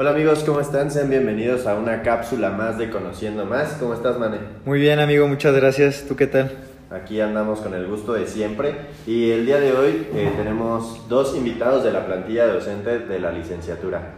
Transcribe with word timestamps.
Hola 0.00 0.12
amigos, 0.12 0.44
¿cómo 0.46 0.60
están? 0.60 0.90
Sean 0.90 1.10
bienvenidos 1.10 1.66
a 1.66 1.74
una 1.74 2.00
cápsula 2.00 2.48
más 2.52 2.78
de 2.78 2.88
Conociendo 2.88 3.44
Más. 3.44 3.72
¿Cómo 3.78 3.92
estás, 3.92 4.18
Mane? 4.18 4.38
Muy 4.64 4.80
bien, 4.80 4.98
amigo, 4.98 5.28
muchas 5.28 5.54
gracias. 5.54 6.06
¿Tú 6.08 6.16
qué 6.16 6.26
tal? 6.26 6.52
Aquí 6.90 7.20
andamos 7.20 7.60
con 7.60 7.74
el 7.74 7.86
gusto 7.86 8.14
de 8.14 8.26
siempre 8.26 8.76
y 9.06 9.30
el 9.30 9.44
día 9.44 9.60
de 9.60 9.72
hoy 9.74 10.06
eh, 10.14 10.32
tenemos 10.38 11.06
dos 11.10 11.36
invitados 11.36 11.84
de 11.84 11.92
la 11.92 12.06
plantilla 12.06 12.46
docente 12.46 13.00
de 13.00 13.20
la 13.20 13.30
licenciatura. 13.30 14.14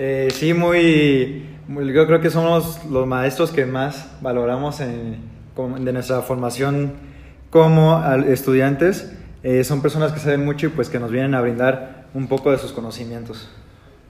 Eh, 0.00 0.30
sí, 0.32 0.52
muy, 0.52 1.46
muy- 1.68 1.92
Yo 1.92 2.08
creo 2.08 2.20
que 2.20 2.30
somos 2.30 2.84
los 2.90 3.06
maestros 3.06 3.52
que 3.52 3.66
más 3.66 4.10
valoramos 4.20 4.80
en- 4.80 5.18
de 5.84 5.92
nuestra 5.92 6.22
formación 6.22 6.94
como 7.50 8.02
estudiantes. 8.26 9.12
Eh, 9.44 9.62
son 9.62 9.80
personas 9.80 10.10
que 10.10 10.18
saben 10.18 10.44
mucho 10.44 10.66
y 10.66 10.70
pues 10.70 10.90
que 10.90 10.98
nos 10.98 11.12
vienen 11.12 11.36
a 11.36 11.40
brindar 11.40 12.06
un 12.14 12.26
poco 12.26 12.50
de 12.50 12.58
sus 12.58 12.72
conocimientos. 12.72 13.48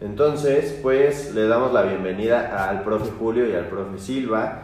Entonces, 0.01 0.79
pues 0.83 1.35
le 1.35 1.47
damos 1.47 1.73
la 1.73 1.83
bienvenida 1.83 2.69
al 2.69 2.83
profe 2.83 3.11
Julio 3.19 3.47
y 3.49 3.55
al 3.55 3.67
profe 3.67 3.99
Silva, 3.99 4.63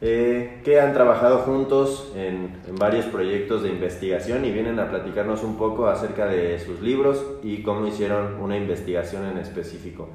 eh, 0.00 0.60
que 0.64 0.80
han 0.80 0.92
trabajado 0.92 1.38
juntos 1.38 2.12
en, 2.16 2.52
varios 2.78 3.06
proyectos 3.06 3.62
de 3.62 3.68
investigación 3.70 4.44
y 4.44 4.50
vienen 4.50 4.80
a 4.80 4.90
platicarnos 4.90 5.44
un 5.44 5.56
poco 5.56 5.86
acerca 5.86 6.26
de 6.26 6.58
sus 6.58 6.80
libros 6.80 7.24
y 7.42 7.62
cómo 7.62 7.86
hicieron 7.86 8.40
una 8.40 8.56
investigación 8.56 9.24
en 9.26 9.38
específico. 9.38 10.08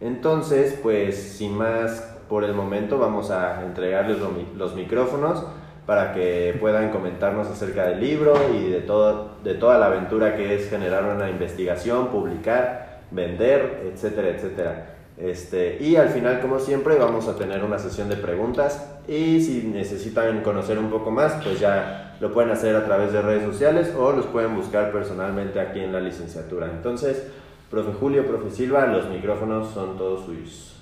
Entonces, 0.00 0.78
pues 0.82 1.16
sin 1.16 1.56
más 1.56 2.00
por 2.28 2.42
el 2.42 2.54
momento, 2.54 2.98
vamos 2.98 3.30
a 3.30 3.62
entregarles 3.64 4.18
lo 4.18 4.30
mi- 4.30 4.48
los 4.56 4.74
micrófonos 4.74 5.44
para 5.86 6.12
que 6.12 6.56
puedan 6.60 6.90
comentarnos 6.90 7.46
acerca 7.46 7.86
del 7.86 8.00
libro 8.00 8.34
y 8.52 8.68
de, 8.68 8.80
todo, 8.80 9.36
de 9.44 9.54
toda 9.54 9.78
la 9.78 9.86
aventura 9.86 10.36
que 10.36 10.56
es 10.56 10.68
generar 10.68 11.04
una 11.04 11.30
investigación, 11.30 12.08
publicar, 12.08 12.81
vender, 13.12 13.90
etcétera, 13.92 14.28
etcétera. 14.28 14.96
Este, 15.16 15.78
y 15.80 15.96
al 15.96 16.08
final, 16.08 16.40
como 16.40 16.58
siempre, 16.58 16.96
vamos 16.96 17.28
a 17.28 17.36
tener 17.36 17.62
una 17.62 17.78
sesión 17.78 18.08
de 18.08 18.16
preguntas 18.16 18.88
y 19.06 19.40
si 19.42 19.62
necesitan 19.64 20.42
conocer 20.42 20.78
un 20.78 20.90
poco 20.90 21.10
más, 21.10 21.34
pues 21.44 21.60
ya 21.60 22.16
lo 22.20 22.32
pueden 22.32 22.50
hacer 22.50 22.74
a 22.76 22.84
través 22.84 23.12
de 23.12 23.20
redes 23.20 23.44
sociales 23.44 23.92
o 23.96 24.12
los 24.12 24.26
pueden 24.26 24.56
buscar 24.56 24.90
personalmente 24.90 25.60
aquí 25.60 25.80
en 25.80 25.92
la 25.92 26.00
licenciatura. 26.00 26.70
Entonces, 26.70 27.24
profe 27.70 27.92
Julio, 27.92 28.26
profe 28.26 28.50
Silva, 28.50 28.86
los 28.86 29.08
micrófonos 29.10 29.72
son 29.72 29.98
todos 29.98 30.24
suyos. 30.24 30.80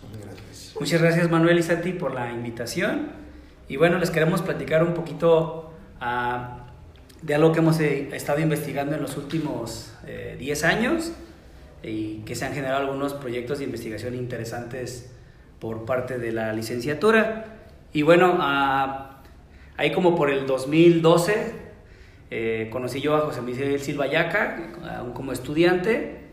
Muchas 0.79 1.03
gracias 1.03 1.31
Manuel 1.31 1.59
y 1.59 1.63
Santi 1.63 1.93
por 1.93 2.15
la 2.15 2.31
invitación. 2.33 3.09
Y 3.69 3.77
bueno, 3.77 3.99
les 3.99 4.11
queremos 4.11 4.43
platicar 4.43 4.83
un 4.83 4.95
poquito 4.95 5.73
ah, 6.01 6.67
de 7.23 7.35
algo 7.35 7.53
que 7.53 7.59
hemos 7.59 7.79
eh, 7.81 8.09
estado 8.13 8.41
investigando 8.41 8.95
en 8.95 9.03
los 9.03 9.17
últimos 9.17 9.93
eh, 10.07 10.37
10 10.39 10.65
años 10.65 11.13
y 11.83 12.19
que 12.19 12.35
se 12.35 12.45
han 12.45 12.53
generado 12.53 12.81
algunos 12.81 13.15
proyectos 13.15 13.59
de 13.59 13.65
investigación 13.65 14.15
interesantes 14.15 15.11
por 15.59 15.85
parte 15.85 16.19
de 16.19 16.33
la 16.33 16.53
licenciatura. 16.53 17.59
Y 17.93 18.03
bueno, 18.03 18.39
ah, 18.41 19.23
ahí 19.77 19.93
como 19.93 20.15
por 20.17 20.31
el 20.31 20.47
2012 20.47 21.71
eh, 22.31 22.69
conocí 22.71 23.01
yo 23.01 23.17
a 23.17 23.21
José 23.21 23.43
Miguel 23.43 23.81
Silva 23.81 24.07
Yaca, 24.07 24.73
aún 24.99 25.13
como 25.13 25.33
estudiante, 25.33 26.29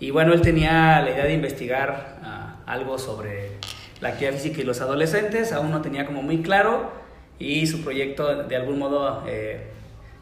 y 0.00 0.10
bueno, 0.10 0.32
él 0.32 0.42
tenía 0.42 1.00
la 1.02 1.10
idea 1.10 1.24
de 1.24 1.34
investigar 1.34 2.18
ah, 2.22 2.56
algo 2.66 2.98
sobre 2.98 3.52
la 4.00 4.08
actividad 4.10 4.34
física 4.34 4.60
y 4.60 4.64
los 4.64 4.80
adolescentes, 4.80 5.52
aún 5.52 5.70
no 5.70 5.82
tenía 5.82 6.04
como 6.04 6.22
muy 6.22 6.42
claro, 6.42 6.90
y 7.38 7.66
su 7.68 7.82
proyecto 7.82 8.44
de 8.44 8.56
algún 8.56 8.78
modo 8.78 9.22
eh, 9.28 9.68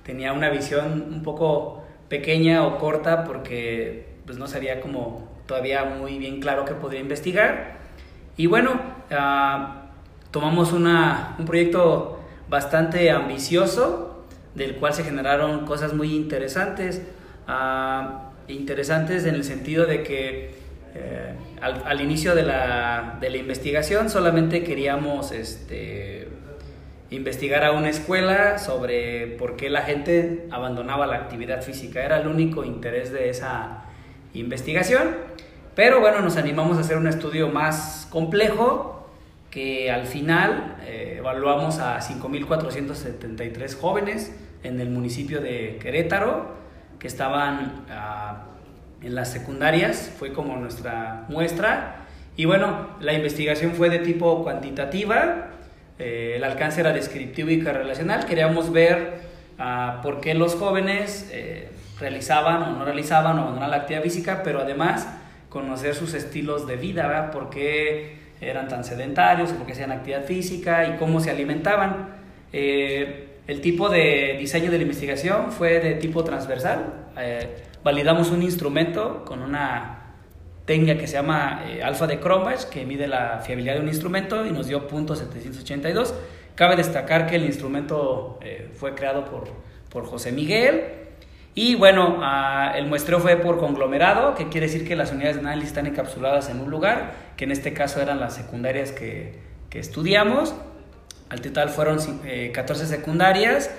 tenía 0.05 0.35
una 0.35 0.51
visión 0.51 1.07
un 1.11 1.23
poco 1.23 1.83
pequeña 2.09 2.67
o 2.67 2.79
corta 2.79 3.25
porque 3.25 4.14
pues 4.27 4.39
no 4.39 4.47
sabía 4.47 4.81
como 4.81 5.29
todavía 5.47 5.85
muy 5.85 6.19
bien 6.19 6.41
claro 6.41 6.65
qué 6.65 6.75
podría 6.75 7.01
investigar. 7.01 7.79
Y 8.37 8.47
bueno, 8.47 8.81
ah, 9.11 9.91
tomamos 10.31 10.73
una, 10.73 11.37
un 11.39 11.45
proyecto 11.45 12.21
bastante 12.49 13.11
ambicioso, 13.11 14.25
del 14.55 14.77
cual 14.77 14.95
se 14.95 15.05
generaron 15.05 15.67
cosas 15.67 15.93
muy 15.93 16.15
interesantes. 16.15 17.03
ah, 17.47 18.31
interesantes 18.49 19.25
en 19.25 19.35
el 19.35 19.45
sentido 19.45 19.87
de 19.87 20.03
que 20.03 20.55
eh, 20.95 21.35
al, 21.61 21.83
al 21.87 22.01
inicio 22.01 22.35
de 22.35 22.43
la, 22.43 23.17
de 23.21 23.31
la 23.31 23.39
investigación 23.39 24.11
solamente 24.11 24.63
queríamos 24.63 25.33
este, 25.33 26.29
investigar 27.11 27.65
a 27.65 27.73
una 27.73 27.89
escuela 27.89 28.59
sobre 28.59 29.29
por 29.39 29.57
qué 29.57 29.71
la 29.71 29.83
gente 29.83 30.47
abandonaba 30.51 31.07
la 31.07 31.17
actividad 31.17 31.63
física. 31.63 32.05
Era 32.05 32.21
el 32.21 32.29
único 32.29 32.65
interés 32.65 33.13
de 33.13 33.31
esa 33.31 33.84
investigación. 34.35 35.17
Pero 35.75 36.01
bueno, 36.01 36.21
nos 36.21 36.37
animamos 36.37 36.77
a 36.77 36.81
hacer 36.81 36.97
un 36.97 37.09
estudio 37.09 37.49
más 37.49 38.07
complejo 38.11 39.09
que 39.51 39.91
al 39.91 40.07
final 40.07 40.77
eh, 40.85 41.17
evaluamos 41.19 41.79
a 41.79 42.01
5.473 42.01 43.79
jóvenes 43.79 44.35
en 44.63 44.81
el 44.81 44.91
municipio 44.91 45.41
de 45.41 45.79
Querétaro 45.81 46.55
que 46.99 47.07
estaban 47.07 47.85
ah, 47.91 48.47
en 49.03 49.15
las 49.15 49.31
secundarias, 49.31 50.13
fue 50.19 50.33
como 50.33 50.57
nuestra 50.57 51.27
muestra. 51.29 52.07
Y 52.37 52.47
bueno, 52.47 52.97
la 53.01 53.13
investigación 53.13 53.73
fue 53.73 53.91
de 53.91 53.99
tipo 53.99 54.43
cuantitativa, 54.43 55.51
eh, 55.99 56.35
el 56.37 56.45
alcance 56.45 56.81
era 56.81 56.93
descriptivo 56.93 57.51
y 57.51 57.63
correlacional. 57.63 58.27
Queríamos 58.27 58.73
ver 58.73 59.21
ah, 59.59 60.01
por 60.03 60.21
qué 60.21 60.35
los 60.35 60.55
jóvenes 60.55 61.29
eh, 61.33 61.69
realizaban 61.99 62.63
o 62.63 62.71
no 62.71 62.85
realizaban 62.85 63.39
o 63.39 63.43
abandonaban 63.43 63.71
la 63.71 63.77
actividad 63.79 64.03
física, 64.03 64.43
pero 64.43 64.61
además 64.61 65.09
conocer 65.49 65.95
sus 65.95 66.15
estilos 66.15 66.67
de 66.67 66.77
vida, 66.77 67.07
¿verdad? 67.07 67.31
por 67.31 67.51
qué 67.51 68.19
eran 68.41 68.69
tan 68.69 68.85
sedentarios, 68.85 69.51
por 69.53 69.67
qué 69.67 69.73
hacían 69.73 69.93
actividad 69.93 70.25
física 70.25 70.87
y 70.89 70.97
cómo 70.99 71.21
se 71.21 71.31
alimentaban. 71.31 72.09
Eh, 72.53 73.29
el 73.47 73.61
tipo 73.61 73.89
de 73.89 74.37
diseño 74.39 74.71
de 74.71 74.79
la 74.79 74.83
investigación 74.83 75.53
fue 75.53 75.81
de 75.81 75.95
tipo 75.95 76.25
transversal. 76.25 77.09
Eh, 77.19 77.63
validamos 77.83 78.31
un 78.31 78.43
instrumento 78.43 79.25
con 79.25 79.43
una 79.43 80.05
técnica 80.65 80.99
que 80.99 81.07
se 81.07 81.15
llama 81.15 81.65
eh, 81.69 81.83
alfa 81.83 82.07
de 82.07 82.19
Cronbach, 82.19 82.65
que 82.71 82.87
mide 82.87 83.07
la 83.07 83.41
fiabilidad 83.45 83.75
de 83.75 83.81
un 83.81 83.89
instrumento 83.89 84.47
y 84.47 84.51
nos 84.51 84.67
dio 84.67 84.89
punto 84.89 85.15
782. 85.15 86.15
Cabe 86.55 86.77
destacar 86.77 87.27
que 87.27 87.37
el 87.37 87.45
instrumento 87.45 88.39
eh, 88.43 88.71
fue 88.75 88.95
creado 88.95 89.25
por, 89.27 89.49
por 89.91 90.07
José 90.07 90.33
Miguel. 90.33 91.04
Y 91.55 91.77
bueno, 91.77 92.19
ah, 92.21 92.73
el 92.75 92.87
muestreo 92.87 93.21
fue 93.21 93.37
por 93.37 93.59
conglomerado, 93.59 94.35
que 94.35 94.49
quiere 94.49 94.67
decir 94.67 94.87
que 94.87 94.97
las 94.97 95.13
unidades 95.13 95.37
de 95.37 95.43
análisis 95.43 95.69
están 95.69 95.87
encapsuladas 95.87 96.51
en 96.51 96.61
un 96.61 96.71
lugar, 96.71 97.13
que 97.37 97.45
en 97.45 97.53
este 97.53 97.73
caso 97.73 98.01
eran 98.01 98.19
las 98.19 98.35
secundarias 98.35 98.91
que, 98.91 99.39
que 99.71 99.79
estudiamos. 99.79 100.55
Al 101.29 101.41
total 101.41 101.69
fueron 101.69 101.99
eh, 102.25 102.51
14 102.53 102.87
secundarias, 102.87 103.71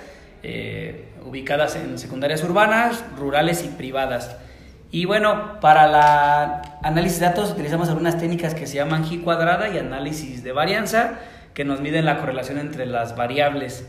eh, 0.42 1.08
ubicadas 1.24 1.76
en 1.76 1.98
secundarias 1.98 2.42
urbanas, 2.44 3.04
rurales 3.18 3.64
y 3.64 3.68
privadas. 3.68 4.36
Y 4.90 5.04
bueno, 5.04 5.60
para 5.60 5.86
la 5.86 6.78
análisis 6.82 7.20
de 7.20 7.26
datos 7.26 7.50
utilizamos 7.50 7.88
algunas 7.88 8.18
técnicas 8.18 8.54
que 8.54 8.66
se 8.66 8.76
llaman 8.76 9.04
G 9.04 9.22
cuadrada 9.22 9.68
y 9.68 9.78
análisis 9.78 10.42
de 10.42 10.52
varianza, 10.52 11.18
que 11.52 11.64
nos 11.64 11.80
miden 11.80 12.04
la 12.04 12.18
correlación 12.18 12.58
entre 12.58 12.86
las 12.86 13.16
variables. 13.16 13.86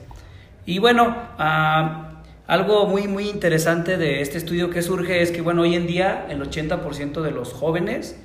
Y 0.65 0.79
bueno, 0.79 1.15
ah, 1.37 2.16
algo 2.47 2.87
muy 2.87 3.07
muy 3.07 3.29
interesante 3.29 3.97
de 3.97 4.21
este 4.21 4.37
estudio 4.37 4.69
que 4.69 4.81
surge 4.81 5.21
es 5.21 5.31
que 5.31 5.41
bueno, 5.41 5.63
hoy 5.63 5.75
en 5.75 5.85
día 5.85 6.25
el 6.29 6.41
80% 6.41 7.21
de 7.21 7.31
los 7.31 7.53
jóvenes, 7.53 8.17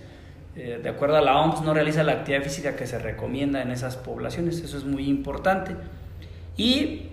eh, 0.55 0.78
de 0.83 0.88
acuerdo 0.88 1.16
a 1.16 1.21
la 1.21 1.41
OMS, 1.41 1.62
no 1.62 1.75
realiza 1.75 2.03
la 2.05 2.12
actividad 2.12 2.43
física 2.43 2.77
que 2.77 2.87
se 2.87 2.99
recomienda 2.99 3.62
en 3.62 3.71
esas 3.71 3.97
poblaciones. 3.97 4.61
Eso 4.61 4.78
es 4.78 4.84
muy 4.84 5.09
importante. 5.09 5.75
Y, 6.56 7.09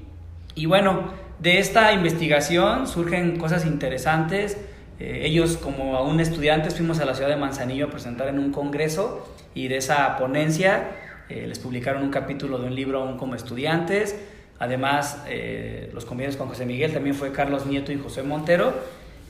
y 0.55 0.65
bueno, 0.67 1.13
de 1.39 1.57
esta 1.57 1.93
investigación 1.93 2.85
surgen 2.85 3.37
cosas 3.37 3.65
interesantes. 3.65 4.57
Eh, 4.99 5.21
ellos 5.23 5.57
como 5.57 5.95
aún 5.95 6.19
estudiantes 6.19 6.75
fuimos 6.75 6.99
a 6.99 7.05
la 7.05 7.15
ciudad 7.15 7.29
de 7.29 7.37
Manzanillo 7.37 7.85
a 7.85 7.89
presentar 7.89 8.27
en 8.27 8.37
un 8.37 8.51
congreso 8.51 9.25
y 9.55 9.69
de 9.69 9.77
esa 9.77 10.17
ponencia 10.17 10.91
eh, 11.29 11.47
les 11.47 11.59
publicaron 11.59 12.03
un 12.03 12.09
capítulo 12.11 12.59
de 12.59 12.67
un 12.67 12.75
libro 12.75 13.01
aún 13.01 13.17
como 13.17 13.35
estudiantes. 13.35 14.15
Además, 14.59 15.23
eh, 15.27 15.89
los 15.93 16.05
compañeros 16.05 16.35
con 16.35 16.49
José 16.49 16.65
Miguel 16.65 16.93
también 16.93 17.15
fue 17.15 17.31
Carlos 17.31 17.65
Nieto 17.65 17.91
y 17.91 17.97
José 17.97 18.23
Montero. 18.23 18.73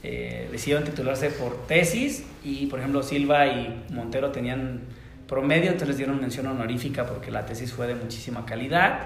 Eh, 0.02 0.48
decidieron 0.52 0.84
titularse 0.84 1.30
por 1.30 1.68
tesis 1.68 2.26
y, 2.44 2.66
por 2.66 2.80
ejemplo, 2.80 3.04
Silva 3.04 3.48
y 3.48 3.86
Montero 3.92 4.32
tenían 4.32 4.82
promedio, 5.28 5.66
entonces 5.66 5.90
les 5.90 5.98
dieron 5.98 6.20
mención 6.20 6.48
honorífica 6.48 7.06
porque 7.06 7.30
la 7.30 7.46
tesis 7.46 7.72
fue 7.72 7.86
de 7.86 7.96
muchísima 7.96 8.46
calidad. 8.46 9.02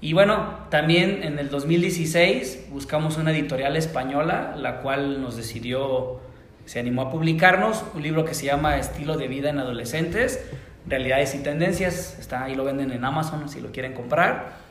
Y 0.00 0.12
bueno, 0.12 0.58
también 0.70 1.22
en 1.22 1.38
el 1.38 1.50
2016 1.50 2.66
buscamos 2.70 3.18
una 3.18 3.30
editorial 3.32 3.76
española, 3.76 4.54
la 4.56 4.80
cual 4.80 5.20
nos 5.20 5.36
decidió, 5.36 6.20
se 6.64 6.78
animó 6.78 7.02
a 7.02 7.10
publicarnos 7.10 7.84
un 7.94 8.02
libro 8.02 8.24
que 8.24 8.34
se 8.34 8.46
llama 8.46 8.78
Estilo 8.78 9.16
de 9.16 9.28
vida 9.28 9.50
en 9.50 9.58
adolescentes, 9.58 10.44
realidades 10.86 11.34
y 11.34 11.38
tendencias. 11.38 12.18
Está 12.18 12.44
ahí 12.44 12.54
lo 12.54 12.64
venden 12.64 12.90
en 12.90 13.04
Amazon 13.04 13.48
si 13.48 13.60
lo 13.60 13.72
quieren 13.72 13.94
comprar. 13.94 14.64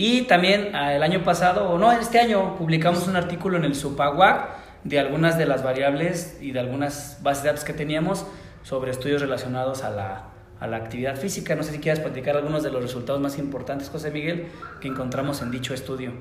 Y 0.00 0.22
también 0.22 0.76
ah, 0.76 0.94
el 0.94 1.02
año 1.02 1.24
pasado, 1.24 1.70
o 1.70 1.76
no, 1.76 1.90
este 1.90 2.20
año 2.20 2.54
publicamos 2.56 3.08
un 3.08 3.16
artículo 3.16 3.56
en 3.56 3.64
el 3.64 3.74
Supaguac 3.74 4.48
de 4.84 5.00
algunas 5.00 5.36
de 5.36 5.44
las 5.44 5.64
variables 5.64 6.38
y 6.40 6.52
de 6.52 6.60
algunas 6.60 7.18
bases 7.24 7.42
de 7.42 7.48
datos 7.48 7.64
que 7.64 7.72
teníamos 7.72 8.24
sobre 8.62 8.92
estudios 8.92 9.20
relacionados 9.20 9.82
a 9.82 9.90
la, 9.90 10.28
a 10.60 10.68
la 10.68 10.76
actividad 10.76 11.16
física. 11.16 11.56
No 11.56 11.64
sé 11.64 11.72
si 11.72 11.80
quieras 11.80 11.98
platicar 11.98 12.36
algunos 12.36 12.62
de 12.62 12.70
los 12.70 12.80
resultados 12.80 13.20
más 13.20 13.38
importantes, 13.38 13.88
José 13.88 14.12
Miguel, 14.12 14.46
que 14.80 14.86
encontramos 14.86 15.42
en 15.42 15.50
dicho 15.50 15.74
estudio. 15.74 16.12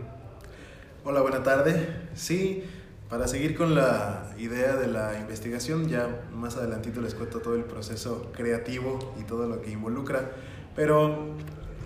Hola, 1.04 1.22
buena 1.22 1.44
tarde. 1.44 1.88
Sí, 2.16 2.64
para 3.12 3.28
seguir 3.28 3.56
con 3.56 3.76
la 3.76 4.32
idea 4.40 4.76
de 4.76 4.88
la 4.88 5.20
investigación, 5.20 5.88
ya 5.88 6.24
más 6.34 6.58
adelantito 6.58 7.00
les 7.00 7.14
cuento 7.14 7.42
todo 7.42 7.54
el 7.54 7.66
proceso 7.66 8.32
creativo 8.36 9.14
y 9.22 9.24
todo 9.26 9.46
lo 9.46 9.62
que 9.62 9.70
involucra, 9.70 10.32
pero 10.76 11.36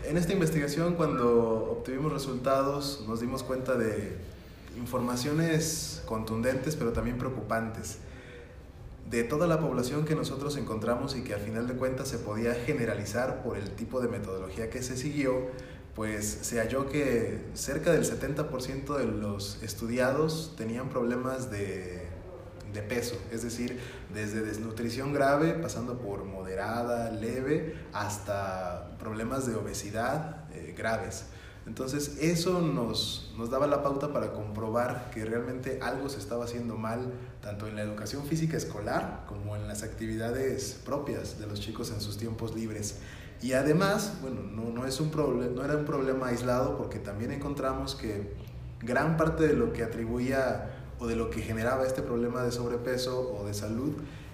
en 0.05 0.17
esta 0.17 0.33
investigación 0.33 0.95
cuando 0.95 1.71
obtuvimos 1.71 2.11
resultados 2.11 3.03
nos 3.07 3.21
dimos 3.21 3.43
cuenta 3.43 3.75
de 3.75 4.17
informaciones 4.77 6.01
contundentes 6.05 6.75
pero 6.75 6.91
también 6.91 7.17
preocupantes 7.17 7.99
de 9.11 9.23
toda 9.25 9.45
la 9.45 9.59
población 9.59 10.05
que 10.05 10.15
nosotros 10.15 10.55
encontramos 10.57 11.17
y 11.17 11.21
que 11.21 11.33
al 11.33 11.41
final 11.41 11.67
de 11.67 11.73
cuentas 11.73 12.07
se 12.07 12.17
podía 12.17 12.53
generalizar 12.55 13.43
por 13.43 13.57
el 13.57 13.71
tipo 13.71 13.99
de 13.99 14.07
metodología 14.07 14.69
que 14.69 14.81
se 14.81 14.95
siguió, 14.95 15.47
pues 15.95 16.39
se 16.41 16.59
halló 16.59 16.89
que 16.89 17.41
cerca 17.53 17.91
del 17.91 18.05
70% 18.05 18.97
de 18.97 19.05
los 19.05 19.61
estudiados 19.61 20.53
tenían 20.57 20.87
problemas 20.87 21.51
de, 21.51 22.00
de, 22.73 22.81
peso, 22.81 23.17
es 23.31 23.43
decir, 23.43 23.79
desde 24.13 24.41
desnutrición 24.41 25.13
grave, 25.13 25.53
pasando 25.53 25.99
por 25.99 26.25
moderada, 26.25 27.11
leve, 27.11 27.75
hasta 27.93 28.97
problemas 28.99 29.47
de 29.47 29.55
obesidad 29.55 30.45
eh, 30.53 30.73
graves. 30.77 31.25
Entonces 31.67 32.17
eso 32.19 32.59
nos, 32.61 33.33
nos 33.37 33.51
daba 33.51 33.67
la 33.67 33.83
pauta 33.83 34.11
para 34.11 34.33
comprobar 34.33 35.11
que 35.13 35.23
realmente 35.25 35.79
algo 35.81 36.09
se 36.09 36.17
estaba 36.17 36.45
haciendo 36.45 36.75
mal, 36.75 37.13
tanto 37.41 37.67
en 37.67 37.75
la 37.75 37.83
educación 37.83 38.25
física 38.25 38.57
escolar 38.57 39.25
como 39.27 39.55
en 39.55 39.67
las 39.67 39.83
actividades 39.83 40.79
propias 40.83 41.39
de 41.39 41.45
los 41.45 41.59
chicos 41.59 41.91
en 41.91 42.01
sus 42.01 42.17
tiempos 42.17 42.55
libres. 42.55 42.97
Y 43.41 43.53
además, 43.53 44.17
bueno, 44.21 44.41
no, 44.41 44.69
no, 44.69 44.85
es 44.85 44.99
un 44.99 45.11
no 45.11 45.63
era 45.63 45.75
un 45.75 45.85
problema 45.85 46.27
aislado 46.27 46.77
porque 46.77 46.99
también 46.99 47.31
encontramos 47.31 47.95
que 47.95 48.33
gran 48.81 49.17
parte 49.17 49.47
de 49.47 49.53
lo 49.53 49.73
que 49.73 49.83
atribuía 49.83 50.80
o 51.01 51.07
de 51.07 51.15
lo 51.15 51.31
que 51.31 51.41
generaba 51.41 51.85
este 51.85 52.03
problema 52.03 52.43
de 52.43 52.51
sobrepeso 52.51 53.35
o 53.35 53.45
de 53.47 53.55
salud 53.55 53.93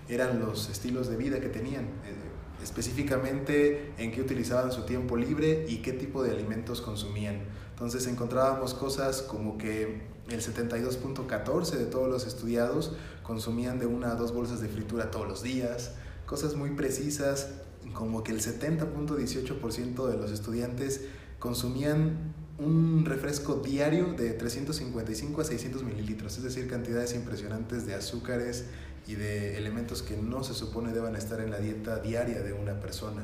eran 0.09 0.39
los 0.39 0.69
estilos 0.69 1.07
de 1.07 1.15
vida 1.15 1.39
que 1.39 1.47
tenían, 1.47 1.85
eh, 1.85 2.61
específicamente 2.61 3.93
en 3.97 4.11
qué 4.11 4.21
utilizaban 4.21 4.71
su 4.73 4.83
tiempo 4.83 5.15
libre 5.15 5.65
y 5.69 5.77
qué 5.77 5.93
tipo 5.93 6.23
de 6.23 6.31
alimentos 6.31 6.81
consumían. 6.81 7.39
Entonces 7.69 8.05
encontrábamos 8.07 8.73
cosas 8.73 9.21
como 9.21 9.57
que 9.57 10.01
el 10.29 10.41
72.14 10.41 11.71
de 11.71 11.85
todos 11.85 12.09
los 12.09 12.27
estudiados 12.27 12.93
consumían 13.23 13.79
de 13.79 13.85
una 13.85 14.11
a 14.11 14.15
dos 14.15 14.33
bolsas 14.33 14.59
de 14.59 14.67
fritura 14.67 15.09
todos 15.09 15.27
los 15.27 15.41
días, 15.41 15.93
cosas 16.25 16.55
muy 16.55 16.71
precisas 16.71 17.51
como 17.93 18.23
que 18.23 18.33
el 18.33 18.41
70.18% 18.41 20.07
de 20.07 20.17
los 20.17 20.31
estudiantes 20.31 21.05
consumían 21.39 22.33
un 22.59 23.05
refresco 23.05 23.55
diario 23.55 24.13
de 24.13 24.31
355 24.31 25.41
a 25.41 25.43
600 25.43 25.83
mililitros, 25.83 26.37
es 26.37 26.43
decir, 26.43 26.67
cantidades 26.67 27.13
impresionantes 27.13 27.85
de 27.85 27.93
azúcares 27.93 28.65
y 29.05 29.15
de 29.15 29.57
elementos 29.57 30.01
que 30.01 30.17
no 30.17 30.43
se 30.43 30.53
supone 30.53 30.91
deban 30.91 31.15
estar 31.15 31.39
en 31.39 31.51
la 31.51 31.59
dieta 31.59 31.99
diaria 31.99 32.41
de 32.41 32.53
una 32.53 32.79
persona. 32.79 33.23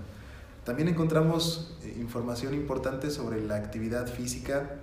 También 0.63 0.88
encontramos 0.88 1.75
eh, 1.83 1.95
información 2.00 2.53
importante 2.53 3.09
sobre 3.09 3.41
la 3.41 3.56
actividad 3.56 4.07
física, 4.07 4.80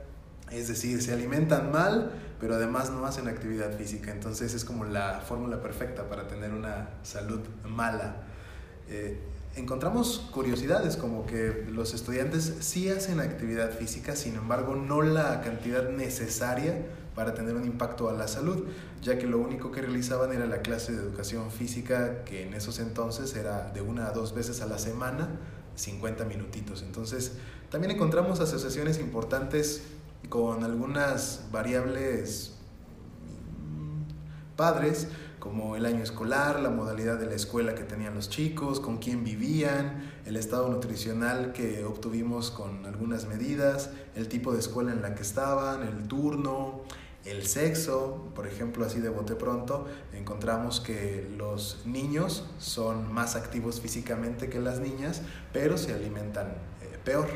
es 0.51 0.69
decir, 0.69 1.01
se 1.01 1.13
alimentan 1.13 1.71
mal, 1.71 2.11
pero 2.41 2.57
además 2.57 2.91
no 2.91 3.07
hacen 3.07 3.29
actividad 3.29 3.73
física, 3.77 4.11
entonces 4.11 4.53
es 4.53 4.65
como 4.65 4.85
la 4.85 5.21
fórmula 5.21 5.63
perfecta 5.63 6.09
para 6.09 6.27
tener 6.27 6.53
una 6.53 6.91
salud 7.03 7.41
mala. 7.65 8.17
Eh, 8.89 9.21
encontramos 9.57 10.29
curiosidades 10.31 10.97
como 10.97 11.27
que 11.27 11.67
los 11.71 11.95
estudiantes 11.95 12.55
sí 12.61 12.89
hacen 12.89 13.21
actividad 13.21 13.71
física, 13.73 14.17
sin 14.17 14.37
embargo 14.37 14.77
no 14.77 15.03
la 15.03 15.41
cantidad 15.41 15.89
necesaria 15.89 16.87
para 17.15 17.35
tener 17.35 17.55
un 17.57 17.65
impacto 17.65 18.09
a 18.09 18.13
la 18.13 18.29
salud, 18.29 18.65
ya 19.03 19.19
que 19.19 19.27
lo 19.27 19.39
único 19.39 19.73
que 19.73 19.83
realizaban 19.83 20.33
era 20.33 20.47
la 20.47 20.63
clase 20.63 20.93
de 20.93 20.99
educación 20.99 21.51
física, 21.51 22.25
que 22.25 22.47
en 22.47 22.55
esos 22.55 22.79
entonces 22.79 23.35
era 23.35 23.71
de 23.71 23.83
una 23.83 24.07
a 24.07 24.13
dos 24.13 24.35
veces 24.35 24.61
a 24.61 24.67
la 24.67 24.79
semana, 24.79 25.29
50 25.75 26.25
minutitos. 26.25 26.83
Entonces, 26.83 27.33
también 27.71 27.91
encontramos 27.93 28.41
asociaciones 28.41 28.99
importantes 28.99 29.83
con 30.29 30.63
algunas 30.65 31.47
variables 31.51 32.53
mm, 33.69 34.57
padres, 34.57 35.09
como 35.41 35.75
el 35.75 35.87
año 35.87 36.03
escolar, 36.03 36.61
la 36.61 36.69
modalidad 36.69 37.19
de 37.19 37.27
la 37.27 37.35
escuela 37.35 37.75
que 37.75 37.83
tenían 37.83 38.15
los 38.15 38.29
chicos, 38.29 38.79
con 38.79 38.99
quién 38.99 39.25
vivían, 39.25 40.13
el 40.27 40.37
estado 40.37 40.69
nutricional 40.69 41.53
que 41.53 41.83
obtuvimos 41.85 42.51
con 42.51 42.85
algunas 42.85 43.27
medidas, 43.27 43.91
el 44.15 44.29
tipo 44.29 44.53
de 44.53 44.61
escuela 44.61 44.93
en 44.93 45.01
la 45.01 45.15
que 45.15 45.23
estaban, 45.23 45.83
el 45.83 46.07
turno, 46.07 46.83
el 47.25 47.47
sexo, 47.47 48.31
por 48.35 48.47
ejemplo, 48.47 48.85
así 48.85 49.01
de 49.01 49.09
bote 49.09 49.35
pronto, 49.35 49.87
encontramos 50.13 50.81
que 50.81 51.29
los 51.37 51.83
niños 51.87 52.45
son 52.59 53.13
más 53.13 53.35
activos 53.35 53.81
físicamente 53.81 54.51
que 54.51 54.61
las 54.61 54.79
niñas, 54.79 55.23
pero 55.55 55.79
se 55.79 55.95
alimentan 55.95 56.49
eh, 56.83 56.99
peor. 57.03 57.29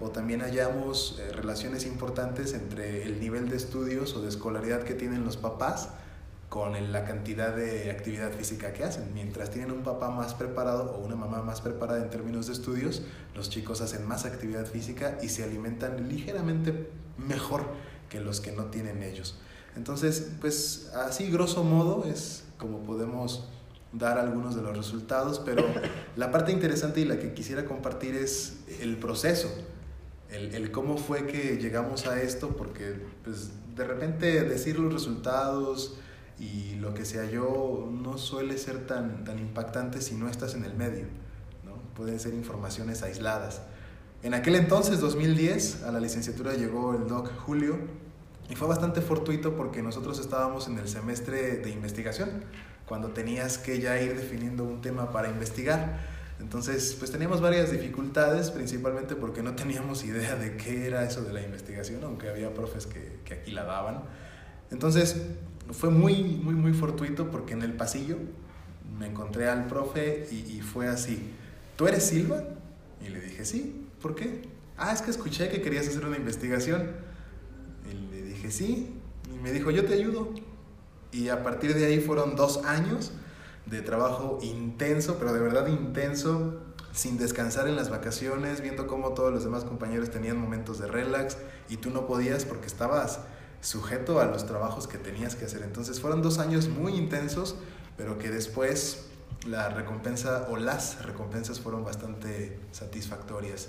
O 0.00 0.10
también 0.10 0.40
hallamos 0.40 1.20
eh, 1.20 1.32
relaciones 1.32 1.86
importantes 1.86 2.52
entre 2.52 3.04
el 3.04 3.20
nivel 3.20 3.48
de 3.48 3.56
estudios 3.56 4.14
o 4.16 4.22
de 4.22 4.28
escolaridad 4.28 4.82
que 4.82 4.94
tienen 4.94 5.24
los 5.24 5.36
papás 5.36 5.90
con 6.54 6.92
la 6.92 7.04
cantidad 7.04 7.52
de 7.56 7.90
actividad 7.90 8.30
física 8.30 8.72
que 8.72 8.84
hacen. 8.84 9.12
Mientras 9.12 9.50
tienen 9.50 9.72
un 9.72 9.82
papá 9.82 10.10
más 10.10 10.34
preparado 10.34 10.92
o 10.92 11.04
una 11.04 11.16
mamá 11.16 11.42
más 11.42 11.60
preparada 11.60 12.00
en 12.00 12.10
términos 12.10 12.46
de 12.46 12.52
estudios, 12.52 13.02
los 13.34 13.50
chicos 13.50 13.80
hacen 13.80 14.06
más 14.06 14.24
actividad 14.24 14.64
física 14.64 15.18
y 15.20 15.30
se 15.30 15.42
alimentan 15.42 16.08
ligeramente 16.08 16.90
mejor 17.18 17.64
que 18.08 18.20
los 18.20 18.40
que 18.40 18.52
no 18.52 18.66
tienen 18.66 19.02
ellos. 19.02 19.36
Entonces, 19.74 20.30
pues 20.40 20.92
así 20.94 21.28
grosso 21.28 21.64
modo 21.64 22.04
es 22.04 22.44
como 22.56 22.84
podemos 22.84 23.48
dar 23.92 24.20
algunos 24.20 24.54
de 24.54 24.62
los 24.62 24.76
resultados, 24.76 25.42
pero 25.44 25.64
la 26.14 26.30
parte 26.30 26.52
interesante 26.52 27.00
y 27.00 27.04
la 27.04 27.18
que 27.18 27.34
quisiera 27.34 27.64
compartir 27.64 28.14
es 28.14 28.58
el 28.80 28.96
proceso, 28.98 29.48
el, 30.30 30.54
el 30.54 30.70
cómo 30.70 30.98
fue 30.98 31.26
que 31.26 31.56
llegamos 31.56 32.06
a 32.06 32.22
esto, 32.22 32.50
porque 32.50 32.94
pues 33.24 33.50
de 33.74 33.82
repente 33.82 34.44
decir 34.44 34.78
los 34.78 34.92
resultados, 34.92 35.98
y 36.38 36.74
lo 36.76 36.94
que 36.94 37.04
se 37.04 37.18
halló 37.18 37.88
no 37.90 38.18
suele 38.18 38.58
ser 38.58 38.86
tan, 38.86 39.24
tan 39.24 39.38
impactante 39.38 40.00
si 40.00 40.14
no 40.14 40.28
estás 40.28 40.54
en 40.54 40.64
el 40.64 40.74
medio, 40.74 41.04
¿no? 41.64 41.76
pueden 41.94 42.18
ser 42.18 42.34
informaciones 42.34 43.02
aisladas. 43.02 43.62
En 44.22 44.34
aquel 44.34 44.56
entonces, 44.56 45.00
2010, 45.00 45.82
a 45.84 45.92
la 45.92 46.00
licenciatura 46.00 46.54
llegó 46.54 46.94
el 46.94 47.06
doc 47.06 47.30
Julio 47.40 47.76
y 48.48 48.56
fue 48.56 48.66
bastante 48.66 49.00
fortuito 49.00 49.54
porque 49.54 49.82
nosotros 49.82 50.18
estábamos 50.18 50.66
en 50.66 50.78
el 50.78 50.88
semestre 50.88 51.58
de 51.58 51.70
investigación, 51.70 52.44
cuando 52.86 53.08
tenías 53.08 53.58
que 53.58 53.80
ya 53.80 54.00
ir 54.00 54.16
definiendo 54.16 54.64
un 54.64 54.80
tema 54.80 55.10
para 55.12 55.28
investigar. 55.28 56.00
Entonces, 56.40 56.96
pues 56.98 57.10
teníamos 57.10 57.40
varias 57.40 57.70
dificultades, 57.70 58.50
principalmente 58.50 59.14
porque 59.14 59.42
no 59.42 59.54
teníamos 59.54 60.04
idea 60.04 60.36
de 60.36 60.56
qué 60.56 60.86
era 60.86 61.04
eso 61.04 61.22
de 61.22 61.32
la 61.32 61.42
investigación, 61.42 62.02
aunque 62.02 62.28
había 62.28 62.52
profes 62.52 62.86
que, 62.86 63.20
que 63.24 63.34
aquí 63.34 63.52
la 63.52 63.64
daban. 63.64 64.02
Entonces, 64.70 65.16
fue 65.70 65.90
muy, 65.90 66.22
muy, 66.22 66.54
muy 66.54 66.72
fortuito 66.72 67.30
porque 67.30 67.54
en 67.54 67.62
el 67.62 67.72
pasillo 67.72 68.18
me 68.98 69.06
encontré 69.06 69.48
al 69.48 69.66
profe 69.66 70.28
y, 70.30 70.60
fue 70.60 70.88
así, 70.88 71.30
¿tú 71.76 71.86
eres 71.86 72.04
Silva? 72.04 72.44
Y 73.04 73.08
le 73.08 73.20
dije, 73.20 73.44
sí, 73.44 73.86
¿por 74.00 74.14
qué? 74.14 74.42
Ah, 74.76 74.92
es 74.92 75.02
que 75.02 75.10
escuché 75.10 75.48
que 75.48 75.60
querías 75.62 75.88
hacer 75.88 76.04
una 76.04 76.16
investigación. 76.16 76.90
Y 77.90 78.14
le 78.14 78.22
dije, 78.22 78.50
sí, 78.50 78.94
y 79.32 79.38
me 79.42 79.52
dijo, 79.52 79.70
yo 79.70 79.84
te 79.84 79.94
ayudo. 79.94 80.32
Y 81.12 81.28
a 81.28 81.42
partir 81.42 81.74
de 81.74 81.86
ahí 81.86 82.00
fueron 82.00 82.36
dos 82.36 82.64
años 82.64 83.12
de 83.66 83.82
trabajo 83.82 84.38
intenso, 84.42 85.16
pero 85.18 85.32
de 85.32 85.40
verdad 85.40 85.66
intenso, 85.66 86.60
sin 86.92 87.18
descansar 87.18 87.66
en 87.68 87.76
las 87.76 87.90
vacaciones, 87.90 88.60
viendo 88.60 88.86
cómo 88.86 89.14
todos 89.14 89.32
los 89.32 89.44
demás 89.44 89.64
compañeros 89.64 90.10
tenían 90.10 90.38
momentos 90.38 90.78
de 90.78 90.86
relax 90.86 91.36
y 91.68 91.76
tú 91.78 91.90
no 91.90 92.06
podías 92.06 92.44
porque 92.44 92.66
estabas 92.66 93.20
sujeto 93.64 94.20
a 94.20 94.26
los 94.26 94.46
trabajos 94.46 94.86
que 94.86 94.98
tenías 94.98 95.34
que 95.36 95.46
hacer. 95.46 95.62
Entonces 95.62 96.00
fueron 96.00 96.20
dos 96.20 96.38
años 96.38 96.68
muy 96.68 96.92
intensos, 96.92 97.56
pero 97.96 98.18
que 98.18 98.30
después 98.30 99.06
la 99.46 99.70
recompensa 99.70 100.46
o 100.50 100.56
las 100.56 101.02
recompensas 101.04 101.60
fueron 101.60 101.82
bastante 101.82 102.58
satisfactorias. 102.72 103.68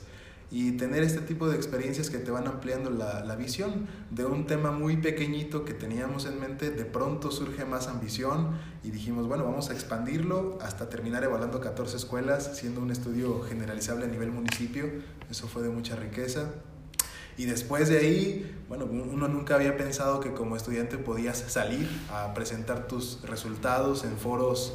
Y 0.52 0.74
tener 0.74 1.02
este 1.02 1.22
tipo 1.22 1.50
de 1.50 1.56
experiencias 1.56 2.10
que 2.10 2.20
te 2.20 2.30
van 2.30 2.48
ampliando 2.48 2.90
la, 2.90 3.24
la, 3.24 3.36
visión 3.36 3.88
de 4.12 4.26
un 4.26 4.46
tema 4.46 4.72
muy 4.72 4.98
pequeñito 4.98 5.66
que 5.66 5.74
teníamos 5.74 6.26
en 6.28 6.40
mente, 6.40 6.70
de 6.70 6.86
pronto 6.86 7.32
surge 7.32 7.66
más 7.66 7.88
ambición 7.88 8.52
y 8.84 8.92
dijimos, 8.92 9.28
bueno, 9.28 9.44
vamos 9.44 9.70
a 9.70 9.74
expandirlo 9.74 10.60
hasta 10.62 10.88
terminar 10.88 11.24
evaluando 11.24 11.60
14 11.62 11.98
escuelas, 11.98 12.58
siendo 12.58 12.82
un 12.82 12.92
estudio 12.92 13.42
generalizable 13.42 14.06
a 14.06 14.08
nivel 14.08 14.32
municipio. 14.32 14.86
Eso 15.32 15.48
fue 15.48 15.64
de 15.64 15.70
mucha 15.70 15.96
riqueza. 15.96 16.52
Y 17.38 17.46
después 17.46 17.90
de 17.90 17.98
ahí, 18.00 18.56
bueno, 18.70 18.86
uno 18.86 19.28
nunca 19.28 19.56
había 19.56 19.76
pensado 19.76 20.20
que 20.20 20.34
como 20.34 20.56
estudiante 20.56 20.98
podías 20.98 21.38
salir 21.38 21.90
a 22.10 22.34
presentar 22.34 22.88
tus 22.88 23.22
resultados 23.24 24.04
en 24.06 24.18
foros 24.18 24.74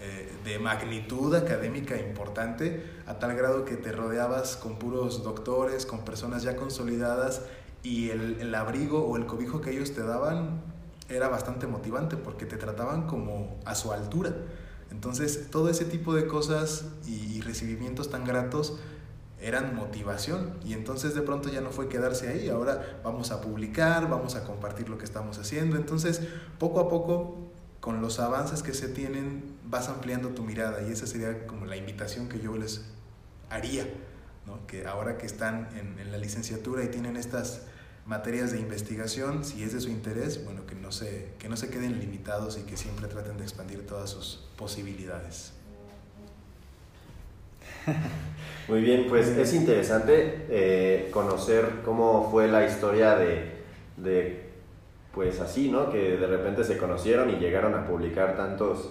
eh, 0.00 0.32
de 0.44 0.58
magnitud 0.58 1.34
académica 1.34 1.98
importante, 1.98 2.84
a 3.06 3.18
tal 3.18 3.34
grado 3.34 3.64
que 3.64 3.76
te 3.76 3.90
rodeabas 3.90 4.56
con 4.56 4.78
puros 4.78 5.24
doctores, 5.24 5.86
con 5.86 6.04
personas 6.04 6.44
ya 6.44 6.56
consolidadas 6.56 7.42
y 7.82 8.10
el, 8.10 8.40
el 8.40 8.54
abrigo 8.54 9.04
o 9.04 9.16
el 9.16 9.26
cobijo 9.26 9.60
que 9.60 9.70
ellos 9.70 9.92
te 9.92 10.02
daban 10.02 10.60
era 11.08 11.28
bastante 11.28 11.66
motivante 11.66 12.16
porque 12.16 12.46
te 12.46 12.56
trataban 12.56 13.06
como 13.06 13.58
a 13.64 13.74
su 13.74 13.92
altura. 13.92 14.34
Entonces, 14.90 15.48
todo 15.50 15.68
ese 15.68 15.84
tipo 15.84 16.14
de 16.14 16.26
cosas 16.26 16.86
y, 17.06 17.40
recibimientos 17.40 18.10
tan 18.10 18.24
gratos 18.24 18.78
eran 19.40 19.74
motivación 19.74 20.58
y 20.64 20.72
entonces 20.72 21.14
de 21.14 21.22
pronto 21.22 21.48
ya 21.48 21.60
no 21.60 21.70
fue 21.70 21.88
quedarse 21.88 22.28
ahí, 22.28 22.48
ahora 22.48 23.00
vamos 23.04 23.30
a 23.30 23.40
publicar, 23.40 24.08
vamos 24.08 24.34
a 24.34 24.44
compartir 24.44 24.88
lo 24.88 24.98
que 24.98 25.04
estamos 25.04 25.38
haciendo, 25.38 25.76
entonces 25.76 26.22
poco 26.58 26.80
a 26.80 26.88
poco 26.88 27.38
con 27.80 28.00
los 28.00 28.18
avances 28.18 28.62
que 28.62 28.74
se 28.74 28.88
tienen 28.88 29.56
vas 29.64 29.88
ampliando 29.88 30.30
tu 30.30 30.42
mirada 30.42 30.82
y 30.82 30.92
esa 30.92 31.06
sería 31.06 31.46
como 31.46 31.66
la 31.66 31.76
invitación 31.76 32.28
que 32.28 32.40
yo 32.40 32.56
les 32.56 32.84
haría, 33.50 33.86
¿no? 34.46 34.66
que 34.66 34.86
ahora 34.86 35.18
que 35.18 35.26
están 35.26 35.68
en, 35.76 35.98
en 35.98 36.10
la 36.10 36.18
licenciatura 36.18 36.82
y 36.82 36.88
tienen 36.88 37.16
estas 37.16 37.62
materias 38.08 38.52
de 38.52 38.58
investigación, 38.58 39.44
si 39.44 39.62
es 39.62 39.74
de 39.74 39.80
su 39.82 39.90
interés, 39.90 40.42
bueno, 40.42 40.66
que 40.66 40.74
no 40.74 40.90
se, 40.92 41.34
que 41.38 41.50
no 41.50 41.58
se 41.58 41.68
queden 41.68 42.00
limitados 42.00 42.56
y 42.56 42.62
que 42.62 42.78
siempre 42.78 43.06
traten 43.06 43.36
de 43.36 43.42
expandir 43.42 43.86
todas 43.86 44.08
sus 44.08 44.48
posibilidades. 44.56 45.52
Muy 48.68 48.82
bien, 48.82 49.06
pues 49.08 49.28
es 49.28 49.54
interesante 49.54 50.46
eh, 50.50 51.08
conocer 51.10 51.64
cómo 51.84 52.28
fue 52.30 52.48
la 52.48 52.66
historia 52.66 53.16
de, 53.16 53.52
de, 53.96 54.42
pues 55.14 55.40
así, 55.40 55.70
¿no? 55.70 55.90
Que 55.90 56.16
de 56.16 56.26
repente 56.26 56.64
se 56.64 56.76
conocieron 56.76 57.30
y 57.30 57.36
llegaron 57.36 57.74
a 57.74 57.86
publicar 57.86 58.36
tantos 58.36 58.90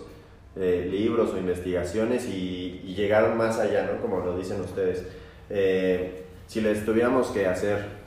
eh, 0.55 0.87
libros 0.89 1.33
o 1.33 1.37
investigaciones 1.37 2.25
y, 2.25 2.81
llegaron 2.97 3.37
más 3.37 3.59
allá, 3.59 3.87
¿no? 3.91 4.01
Como 4.01 4.25
lo 4.25 4.35
dicen 4.35 4.59
ustedes. 4.61 5.05
Eh, 5.51 6.23
si 6.47 6.61
les 6.61 6.83
tuviéramos 6.83 7.27
que 7.27 7.45
hacer 7.45 7.97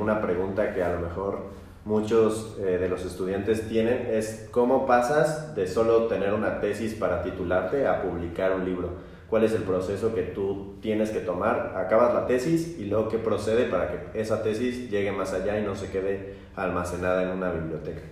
una 0.00 0.22
pregunta 0.22 0.74
que 0.74 0.82
a 0.82 0.94
lo 0.94 1.00
mejor 1.00 1.50
muchos 1.84 2.56
de 2.58 2.88
los 2.88 3.04
estudiantes 3.04 3.68
tienen, 3.68 4.08
es 4.10 4.48
cómo 4.50 4.86
pasas 4.86 5.54
de 5.54 5.68
solo 5.68 6.06
tener 6.06 6.32
una 6.32 6.60
tesis 6.60 6.94
para 6.94 7.22
titularte 7.22 7.86
a 7.86 8.02
publicar 8.02 8.52
un 8.54 8.64
libro. 8.64 9.09
¿Cuál 9.30 9.44
es 9.44 9.52
el 9.52 9.62
proceso 9.62 10.12
que 10.12 10.22
tú 10.22 10.74
tienes 10.82 11.10
que 11.10 11.20
tomar? 11.20 11.74
Acabas 11.76 12.12
la 12.12 12.26
tesis 12.26 12.76
y 12.80 12.86
luego 12.86 13.08
qué 13.08 13.16
procede 13.16 13.66
para 13.66 13.88
que 13.88 14.20
esa 14.20 14.42
tesis 14.42 14.90
llegue 14.90 15.12
más 15.12 15.32
allá 15.32 15.56
y 15.56 15.62
no 15.62 15.76
se 15.76 15.88
quede 15.88 16.34
almacenada 16.56 17.22
en 17.22 17.28
una 17.28 17.52
biblioteca. 17.52 18.02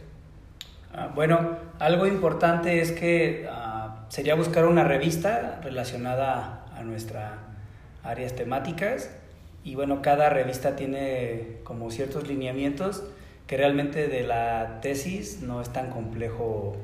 Ah, 0.95 1.11
bueno, 1.13 1.57
algo 1.81 2.07
importante 2.07 2.81
es 2.81 2.93
que 2.93 3.49
ah, 3.51 4.07
sería 4.09 4.37
buscar 4.37 4.65
una 4.65 4.85
revista 4.85 5.61
relacionada 5.61 6.65
a 6.77 6.85
nuestras 6.85 7.33
áreas 8.05 8.37
temáticas 8.37 9.11
y 9.65 9.75
bueno, 9.75 10.03
cada 10.03 10.31
revista 10.31 10.77
tiene 10.77 11.59
como 11.65 11.91
ciertos 11.91 12.29
lineamientos 12.29 13.03
que 13.49 13.57
realmente 13.57 14.07
de 14.07 14.23
la 14.23 14.81
tesis 14.83 15.43
no 15.43 15.61
es 15.61 15.71
tan 15.71 15.91
complejo 15.91 16.77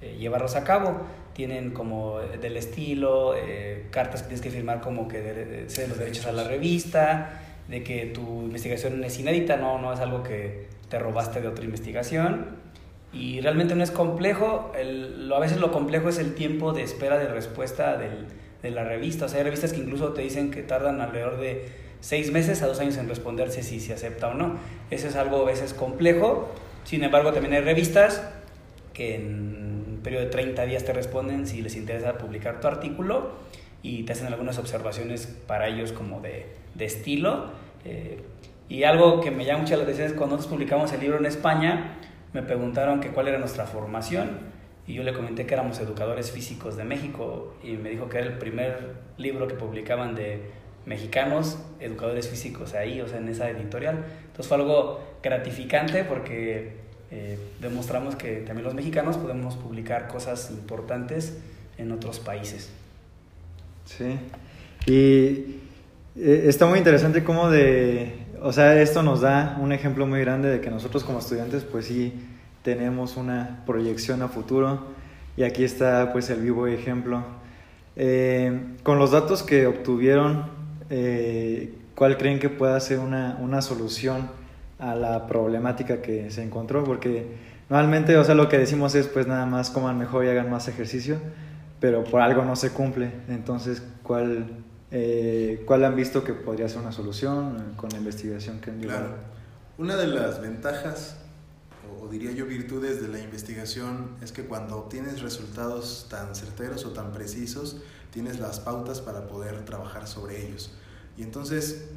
eh, 0.00 0.16
llevarlos 0.18 0.54
a 0.54 0.62
cabo. 0.64 1.00
Tienen 1.40 1.70
como 1.70 2.18
del 2.18 2.58
estilo, 2.58 3.34
eh, 3.34 3.86
cartas 3.90 4.20
que 4.20 4.28
tienes 4.28 4.42
que 4.42 4.50
firmar 4.50 4.82
como 4.82 5.08
que 5.08 5.22
de, 5.22 5.64
de, 5.64 5.88
los 5.88 5.98
derechos 5.98 6.26
a 6.26 6.32
la 6.32 6.44
revista, 6.44 7.40
de 7.66 7.82
que 7.82 8.04
tu 8.04 8.42
investigación 8.42 9.02
es 9.04 9.18
inédita, 9.18 9.56
no, 9.56 9.78
no 9.78 9.90
es 9.94 10.00
algo 10.00 10.22
que 10.22 10.66
te 10.90 10.98
robaste 10.98 11.40
de 11.40 11.48
otra 11.48 11.64
investigación. 11.64 12.58
Y 13.10 13.40
realmente 13.40 13.74
no 13.74 13.82
es 13.82 13.90
complejo, 13.90 14.70
el, 14.78 15.32
a 15.34 15.38
veces 15.38 15.60
lo 15.60 15.72
complejo 15.72 16.10
es 16.10 16.18
el 16.18 16.34
tiempo 16.34 16.74
de 16.74 16.82
espera 16.82 17.16
de 17.16 17.28
respuesta 17.28 17.96
del, 17.96 18.26
de 18.62 18.70
la 18.70 18.84
revista. 18.84 19.24
O 19.24 19.28
sea, 19.30 19.38
hay 19.38 19.44
revistas 19.44 19.72
que 19.72 19.80
incluso 19.80 20.12
te 20.12 20.20
dicen 20.20 20.50
que 20.50 20.62
tardan 20.62 21.00
alrededor 21.00 21.40
de 21.40 21.70
seis 22.00 22.30
meses 22.32 22.60
a 22.60 22.66
dos 22.66 22.80
años 22.80 22.98
en 22.98 23.08
responderse 23.08 23.62
si 23.62 23.80
se 23.80 23.94
acepta 23.94 24.28
o 24.28 24.34
no. 24.34 24.58
Eso 24.90 25.08
es 25.08 25.16
algo 25.16 25.40
a 25.40 25.44
veces 25.46 25.72
complejo. 25.72 26.50
Sin 26.84 27.02
embargo, 27.02 27.32
también 27.32 27.54
hay 27.54 27.62
revistas 27.62 28.22
que 28.92 29.14
en 29.14 29.69
periodo 30.00 30.24
de 30.24 30.30
30 30.30 30.66
días 30.66 30.84
te 30.84 30.92
responden 30.92 31.46
si 31.46 31.62
les 31.62 31.76
interesa 31.76 32.18
publicar 32.18 32.60
tu 32.60 32.68
artículo 32.68 33.32
y 33.82 34.02
te 34.04 34.12
hacen 34.12 34.26
algunas 34.26 34.58
observaciones 34.58 35.26
para 35.46 35.68
ellos 35.68 35.92
como 35.92 36.20
de, 36.20 36.46
de 36.74 36.84
estilo. 36.84 37.46
Eh, 37.84 38.22
y 38.68 38.84
algo 38.84 39.20
que 39.20 39.30
me 39.30 39.44
llama 39.44 39.60
mucho 39.60 39.76
la 39.76 39.82
atención 39.82 40.06
es 40.06 40.12
cuando 40.12 40.36
nosotros 40.36 40.54
publicamos 40.54 40.92
el 40.92 41.00
libro 41.00 41.18
en 41.18 41.26
España, 41.26 41.96
me 42.32 42.42
preguntaron 42.42 43.00
que 43.00 43.08
cuál 43.08 43.28
era 43.28 43.38
nuestra 43.38 43.66
formación 43.66 44.50
y 44.86 44.94
yo 44.94 45.02
le 45.02 45.12
comenté 45.12 45.46
que 45.46 45.54
éramos 45.54 45.78
educadores 45.80 46.30
físicos 46.30 46.76
de 46.76 46.84
México 46.84 47.54
y 47.62 47.72
me 47.72 47.90
dijo 47.90 48.08
que 48.08 48.18
era 48.18 48.26
el 48.26 48.38
primer 48.38 48.94
libro 49.18 49.48
que 49.48 49.54
publicaban 49.54 50.14
de 50.14 50.40
mexicanos, 50.86 51.58
educadores 51.78 52.28
físicos 52.28 52.74
ahí, 52.74 53.00
o 53.00 53.08
sea, 53.08 53.18
en 53.18 53.28
esa 53.28 53.48
editorial. 53.50 54.04
Entonces 54.26 54.46
fue 54.46 54.56
algo 54.56 55.00
gratificante 55.22 56.04
porque 56.04 56.72
eh, 57.10 57.38
demostramos 57.60 58.16
que 58.16 58.36
también 58.38 58.64
los 58.64 58.74
mexicanos 58.74 59.16
podemos 59.16 59.56
publicar 59.56 60.08
cosas 60.08 60.50
importantes 60.50 61.36
en 61.78 61.92
otros 61.92 62.20
países. 62.20 62.70
Sí, 63.84 64.18
y 64.86 65.60
eh, 66.16 66.44
está 66.46 66.66
muy 66.66 66.78
interesante 66.78 67.24
cómo 67.24 67.50
de, 67.50 68.14
o 68.42 68.52
sea, 68.52 68.80
esto 68.80 69.02
nos 69.02 69.20
da 69.20 69.58
un 69.60 69.72
ejemplo 69.72 70.06
muy 70.06 70.20
grande 70.20 70.48
de 70.48 70.60
que 70.60 70.70
nosotros 70.70 71.04
como 71.04 71.18
estudiantes 71.18 71.64
pues 71.64 71.86
sí 71.86 72.12
tenemos 72.62 73.16
una 73.16 73.62
proyección 73.66 74.22
a 74.22 74.28
futuro 74.28 74.86
y 75.36 75.42
aquí 75.42 75.64
está 75.64 76.12
pues 76.12 76.30
el 76.30 76.40
vivo 76.40 76.66
ejemplo. 76.66 77.24
Eh, 77.96 78.60
con 78.82 78.98
los 78.98 79.10
datos 79.10 79.42
que 79.42 79.66
obtuvieron 79.66 80.46
eh, 80.90 81.74
cuál 81.94 82.16
creen 82.16 82.38
que 82.38 82.48
pueda 82.48 82.78
ser 82.80 82.98
una, 82.98 83.36
una, 83.40 83.62
solución 83.62 84.30
a 84.80 84.94
la 84.94 85.26
problemática 85.26 86.02
que 86.02 86.30
se 86.30 86.42
encontró, 86.42 86.84
porque 86.84 87.36
normalmente, 87.68 88.16
o 88.16 88.24
sea, 88.24 88.34
lo 88.34 88.48
que 88.48 88.58
decimos 88.58 88.94
es 88.94 89.06
pues 89.06 89.26
nada 89.26 89.46
más 89.46 89.70
coman 89.70 89.98
mejor 89.98 90.24
y 90.24 90.28
hagan 90.28 90.50
más 90.50 90.68
ejercicio, 90.68 91.18
pero 91.80 92.04
por 92.04 92.20
algo 92.20 92.44
no 92.44 92.56
se 92.56 92.70
cumple. 92.70 93.12
Entonces, 93.28 93.82
¿cuál, 94.02 94.46
eh, 94.90 95.62
¿cuál 95.66 95.84
han 95.84 95.96
visto 95.96 96.24
que 96.24 96.32
podría 96.32 96.68
ser 96.68 96.80
una 96.80 96.92
solución 96.92 97.74
con 97.76 97.90
la 97.90 97.98
investigación 97.98 98.60
que 98.60 98.70
han 98.70 98.80
llevado? 98.80 99.06
Claro. 99.06 99.14
Una 99.78 99.96
de 99.96 100.06
las 100.08 100.40
ventajas 100.40 101.16
o 102.00 102.08
diría 102.08 102.32
yo 102.32 102.46
virtudes 102.46 103.00
de 103.00 103.08
la 103.08 103.18
investigación 103.18 104.10
es 104.22 104.32
que 104.32 104.44
cuando 104.44 104.76
obtienes 104.76 105.22
resultados 105.22 106.06
tan 106.08 106.34
certeros 106.34 106.84
o 106.84 106.90
tan 106.90 107.12
precisos, 107.12 107.78
tienes 108.10 108.38
las 108.38 108.60
pautas 108.60 109.00
para 109.00 109.26
poder 109.26 109.64
trabajar 109.64 110.06
sobre 110.06 110.46
ellos. 110.46 110.72
Y 111.16 111.22
entonces 111.22 111.88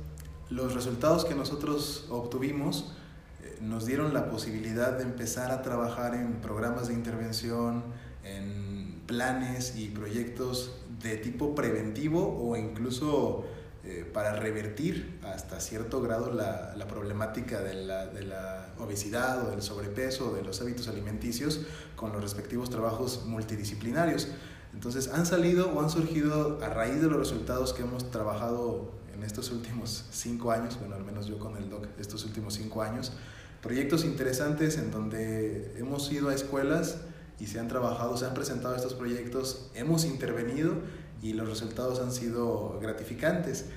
los 0.53 0.75
resultados 0.75 1.25
que 1.25 1.33
nosotros 1.33 2.05
obtuvimos 2.09 2.93
eh, 3.41 3.57
nos 3.61 3.87
dieron 3.87 4.13
la 4.13 4.29
posibilidad 4.29 4.95
de 4.97 5.03
empezar 5.03 5.51
a 5.51 5.63
trabajar 5.63 6.13
en 6.13 6.41
programas 6.41 6.89
de 6.89 6.93
intervención, 6.93 7.83
en 8.23 9.01
planes 9.07 9.75
y 9.75 9.89
proyectos 9.89 10.75
de 11.01 11.17
tipo 11.17 11.55
preventivo 11.55 12.39
o 12.39 12.55
incluso 12.55 13.45
eh, 13.83 14.09
para 14.13 14.35
revertir 14.35 15.19
hasta 15.23 15.59
cierto 15.59 16.01
grado 16.01 16.31
la, 16.31 16.73
la 16.77 16.87
problemática 16.87 17.61
de 17.61 17.73
la, 17.73 18.05
de 18.05 18.23
la, 18.23 18.59
obesidad 18.77 19.47
o 19.47 19.51
del 19.51 19.61
sobrepeso 19.61 20.31
o 20.31 20.35
de 20.35 20.43
los 20.43 20.61
hábitos 20.61 20.87
alimenticios 20.87 21.61
con 21.95 22.11
los 22.11 22.21
respectivos 22.21 22.69
trabajos 22.69 23.25
multidisciplinarios. 23.25 24.29
Entonces 24.73 25.09
han 25.13 25.25
salido 25.25 25.71
o 25.71 25.81
han 25.81 25.89
surgido 25.89 26.59
a 26.61 26.69
raíz 26.69 27.01
de 27.01 27.07
los 27.07 27.17
resultados 27.17 27.73
que 27.73 27.83
hemos 27.83 28.09
trabajado 28.11 28.91
en 29.23 29.27
estos 29.27 29.51
últimos 29.51 30.03
cinco 30.11 30.51
años, 30.51 30.77
bueno, 30.77 30.95
al 30.95 31.05
menos 31.05 31.27
yo 31.27 31.39
con 31.39 31.55
el 31.55 31.69
DOC, 31.69 31.87
estos 31.97 32.25
últimos 32.25 32.55
cinco 32.55 32.81
años, 32.81 33.13
proyectos 33.61 34.03
interesantes 34.03 34.77
en 34.77 34.91
donde 34.91 35.73
hemos 35.77 36.11
ido 36.11 36.27
a 36.27 36.35
escuelas 36.35 36.97
y 37.39 37.47
se 37.47 37.57
han 37.57 37.69
trabajado, 37.69 38.17
se 38.17 38.25
han 38.25 38.33
presentado 38.33 38.75
estos 38.75 38.93
proyectos, 38.95 39.69
hemos 39.75 40.03
intervenido 40.03 40.75
y 41.21 41.31
los 41.31 41.47
resultados 41.47 42.01
han 42.01 42.11
sido 42.11 42.77
gratificantes. 42.81 43.67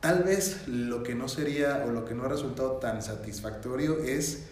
Tal 0.00 0.24
vez 0.24 0.66
lo 0.66 1.04
que 1.04 1.14
no 1.14 1.28
sería 1.28 1.84
o 1.86 1.92
lo 1.92 2.04
que 2.04 2.16
no 2.16 2.24
ha 2.24 2.28
resultado 2.28 2.72
tan 2.78 3.02
satisfactorio 3.02 3.98
es 3.98 4.46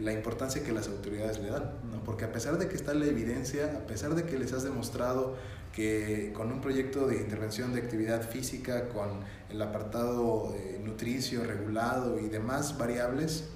la 0.00 0.12
importancia 0.12 0.62
que 0.62 0.72
las 0.72 0.88
autoridades 0.88 1.38
le 1.38 1.50
dan, 1.50 1.72
¿no? 1.90 2.02
porque 2.04 2.24
a 2.24 2.32
pesar 2.32 2.58
de 2.58 2.68
que 2.68 2.76
está 2.76 2.94
la 2.94 3.06
evidencia, 3.06 3.78
a 3.82 3.86
pesar 3.86 4.14
de 4.14 4.24
que 4.24 4.38
les 4.38 4.52
has 4.52 4.62
demostrado 4.62 5.36
que 5.72 6.32
con 6.34 6.52
un 6.52 6.60
proyecto 6.60 7.06
de 7.06 7.16
intervención 7.16 7.72
de 7.72 7.80
actividad 7.80 8.28
física, 8.28 8.88
con 8.88 9.20
el 9.50 9.62
apartado 9.62 10.54
eh, 10.56 10.80
nutricio 10.82 11.44
regulado 11.44 12.18
y 12.20 12.28
demás 12.28 12.76
variables, 12.76 13.48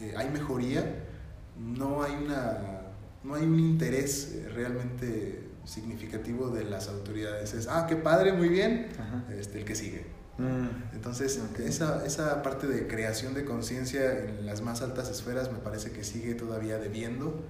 eh, 0.00 0.14
hay 0.16 0.30
mejoría, 0.30 1.04
no 1.58 2.02
hay, 2.02 2.12
una, 2.12 2.82
no 3.22 3.34
hay 3.34 3.42
un 3.42 3.58
interés 3.58 4.34
eh, 4.34 4.48
realmente 4.48 5.48
significativo 5.64 6.48
de 6.48 6.64
las 6.64 6.88
autoridades. 6.88 7.52
Es, 7.52 7.68
ah, 7.68 7.86
qué 7.86 7.96
padre, 7.96 8.32
muy 8.32 8.48
bien, 8.48 8.88
este, 9.38 9.58
el 9.58 9.64
que 9.66 9.74
sigue. 9.74 10.17
Mm. 10.38 10.94
Entonces, 10.94 11.40
esa, 11.58 12.04
esa 12.06 12.42
parte 12.42 12.66
de 12.66 12.86
creación 12.86 13.34
de 13.34 13.44
conciencia 13.44 14.24
en 14.24 14.46
las 14.46 14.62
más 14.62 14.82
altas 14.82 15.10
esferas 15.10 15.52
me 15.52 15.58
parece 15.58 15.90
que 15.90 16.04
sigue 16.04 16.34
todavía 16.34 16.78
debiendo 16.78 17.44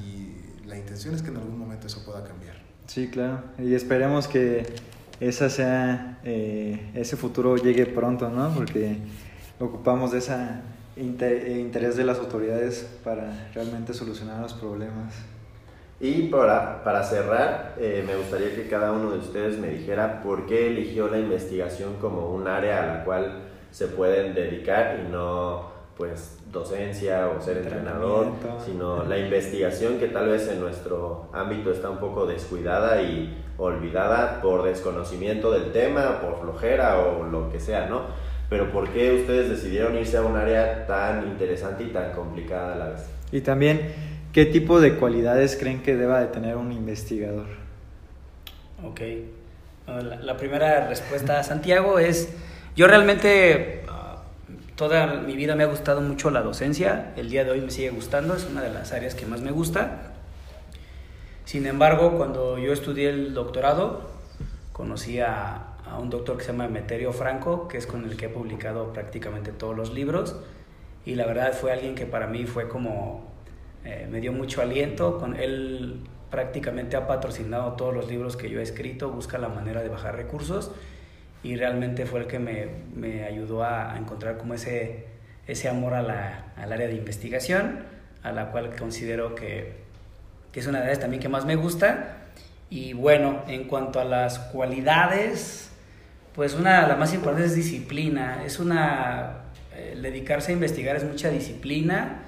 y 0.00 0.66
la 0.66 0.78
intención 0.78 1.14
es 1.14 1.22
que 1.22 1.30
en 1.30 1.36
algún 1.38 1.58
momento 1.58 1.88
eso 1.88 2.04
pueda 2.04 2.24
cambiar. 2.24 2.56
Sí, 2.86 3.08
claro. 3.08 3.42
Y 3.58 3.74
esperemos 3.74 4.28
que 4.28 4.66
esa 5.20 5.50
sea, 5.50 6.20
eh, 6.24 6.90
ese 6.94 7.16
futuro 7.16 7.56
llegue 7.56 7.86
pronto, 7.86 8.30
¿no? 8.30 8.54
Porque 8.54 8.98
ocupamos 9.58 10.12
de 10.12 10.18
ese 10.18 10.34
interés 10.96 11.96
de 11.96 12.04
las 12.04 12.18
autoridades 12.18 12.88
para 13.04 13.50
realmente 13.52 13.94
solucionar 13.94 14.40
los 14.40 14.54
problemas. 14.54 15.14
Y 16.00 16.28
para, 16.28 16.84
para 16.84 17.02
cerrar, 17.02 17.74
eh, 17.78 18.04
me 18.06 18.14
gustaría 18.16 18.54
que 18.54 18.68
cada 18.68 18.92
uno 18.92 19.10
de 19.10 19.18
ustedes 19.18 19.58
me 19.58 19.68
dijera 19.68 20.22
por 20.22 20.46
qué 20.46 20.68
eligió 20.68 21.08
la 21.08 21.18
investigación 21.18 21.94
como 22.00 22.32
un 22.32 22.46
área 22.46 22.84
a 22.84 22.86
la 22.98 23.04
cual 23.04 23.42
se 23.72 23.88
pueden 23.88 24.34
dedicar 24.34 25.00
y 25.00 25.10
no 25.10 25.76
pues 25.96 26.38
docencia 26.52 27.28
o 27.28 27.40
ser 27.40 27.58
entrenador, 27.58 28.28
sino 28.64 29.02
la 29.04 29.18
investigación 29.18 29.98
que 29.98 30.06
tal 30.06 30.28
vez 30.28 30.46
en 30.48 30.60
nuestro 30.60 31.28
ámbito 31.32 31.72
está 31.72 31.90
un 31.90 31.98
poco 31.98 32.24
descuidada 32.24 33.02
y 33.02 33.36
olvidada 33.58 34.40
por 34.40 34.62
desconocimiento 34.62 35.50
del 35.50 35.72
tema, 35.72 36.20
por 36.20 36.40
flojera 36.40 37.00
o 37.00 37.24
lo 37.24 37.50
que 37.50 37.58
sea, 37.58 37.88
¿no? 37.88 38.02
Pero 38.48 38.70
¿por 38.70 38.88
qué 38.90 39.12
ustedes 39.12 39.50
decidieron 39.50 39.96
irse 39.96 40.16
a 40.16 40.22
un 40.22 40.36
área 40.36 40.86
tan 40.86 41.26
interesante 41.26 41.82
y 41.82 41.88
tan 41.88 42.12
complicada 42.12 42.74
a 42.74 42.78
la 42.78 42.88
vez? 42.90 43.04
Y 43.32 43.40
también, 43.40 43.92
¿qué 44.38 44.46
tipo 44.46 44.80
de 44.80 44.94
cualidades 44.94 45.56
creen 45.56 45.82
que 45.82 45.96
deba 45.96 46.20
de 46.20 46.28
tener 46.28 46.54
un 46.54 46.70
investigador? 46.70 47.46
Ok. 48.84 49.00
La, 50.22 50.36
primera 50.36 50.86
respuesta 50.86 51.42
Santiago 51.42 51.98
es, 51.98 52.32
yo 52.76 52.86
realmente 52.86 53.82
ah, 53.88 54.22
toda 54.76 55.22
mi 55.22 55.34
vida 55.34 55.56
me 55.56 55.64
ha 55.64 55.66
gustado 55.66 56.02
mucho 56.02 56.30
la 56.30 56.42
docencia, 56.42 57.14
el 57.16 57.30
día 57.30 57.42
de 57.42 57.50
hoy 57.50 57.62
me 57.62 57.72
sigue 57.72 57.90
gustando, 57.90 58.36
es 58.36 58.44
una 58.44 58.62
de 58.62 58.72
las 58.72 58.92
áreas 58.92 59.16
que 59.16 59.26
más 59.26 59.40
me 59.40 59.50
gusta. 59.50 60.12
Sin 61.44 61.66
embargo, 61.66 62.16
cuando 62.16 62.58
yo 62.58 62.72
estudié 62.72 63.10
el 63.10 63.34
doctorado, 63.34 64.08
conocí 64.72 65.18
a, 65.18 65.74
a 65.84 65.98
un 65.98 66.10
doctor 66.10 66.36
que 66.36 66.44
se 66.44 66.52
llama 66.52 66.66
Emeterio 66.66 67.12
Franco, 67.12 67.66
que 67.66 67.76
es 67.76 67.88
con 67.88 68.04
el 68.04 68.16
que 68.16 68.26
he 68.26 68.28
publicado 68.28 68.92
prácticamente 68.92 69.50
todos 69.50 69.76
los 69.76 69.92
libros. 69.92 70.36
Y 71.04 71.16
la 71.16 71.26
verdad 71.26 71.54
fue 71.54 71.72
alguien 71.72 71.96
que 71.96 72.06
para 72.06 72.28
mí 72.28 72.46
fue 72.46 72.68
como, 72.68 73.28
eh, 73.84 74.06
me 74.10 74.20
dio 74.20 74.32
mucho 74.32 74.62
aliento. 74.62 75.18
Con 75.18 75.36
él 75.36 76.00
prácticamente 76.30 76.96
ha 76.96 77.06
patrocinado 77.06 77.72
todos 77.72 77.94
los 77.94 78.08
libros 78.08 78.36
que 78.36 78.50
yo 78.50 78.60
he 78.60 78.62
escrito, 78.62 79.10
busca 79.10 79.38
la 79.38 79.48
manera 79.48 79.82
de 79.82 79.88
bajar 79.88 80.16
recursos 80.16 80.72
y 81.42 81.56
realmente 81.56 82.04
fue 82.04 82.20
el 82.20 82.26
que 82.26 82.38
me, 82.38 82.66
me 82.94 83.24
ayudó 83.24 83.64
a, 83.64 83.96
encontrar 83.96 84.38
como 84.38 84.54
ese, 84.54 85.06
ese 85.46 85.68
amor 85.68 85.94
a 85.94 86.02
la, 86.02 86.52
al 86.56 86.72
área 86.72 86.88
de 86.88 86.94
investigación, 86.94 87.84
a 88.22 88.32
la 88.32 88.50
cual 88.50 88.74
considero 88.76 89.34
que, 89.34 89.76
que 90.52 90.60
es 90.60 90.66
una 90.66 90.80
de 90.80 90.88
las 90.88 91.00
también 91.00 91.22
que 91.22 91.28
más 91.28 91.46
me 91.46 91.56
gusta. 91.56 92.16
Y 92.70 92.92
bueno, 92.92 93.42
en 93.46 93.64
cuanto 93.64 94.00
a 94.00 94.04
las 94.04 94.38
cualidades, 94.38 95.70
pues 96.34 96.54
una, 96.54 96.86
la 96.86 96.96
más 96.96 97.14
importante 97.14 97.46
es 97.46 97.54
disciplina, 97.54 98.44
es 98.44 98.58
una, 98.58 99.48
dedicarse 100.00 100.52
a 100.52 100.54
investigar 100.54 100.96
es 100.96 101.04
mucha 101.04 101.30
disciplina, 101.30 102.22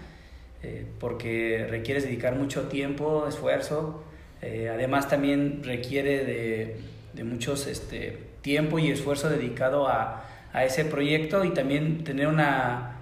eh, 0.62 0.86
porque 0.98 1.66
requiere 1.70 2.00
dedicar 2.00 2.34
mucho 2.34 2.68
tiempo, 2.68 3.26
esfuerzo, 3.26 4.02
eh, 4.42 4.70
además 4.72 5.08
también 5.08 5.62
requiere 5.64 6.24
de, 6.24 6.76
de 7.14 7.24
muchos 7.24 7.66
este, 7.66 8.18
tiempo 8.42 8.78
y 8.78 8.90
esfuerzo 8.90 9.30
dedicado 9.30 9.88
a, 9.88 10.24
a, 10.52 10.64
ese 10.64 10.84
proyecto 10.84 11.44
y 11.44 11.50
también 11.50 12.04
tener 12.04 12.26
una, 12.26 12.96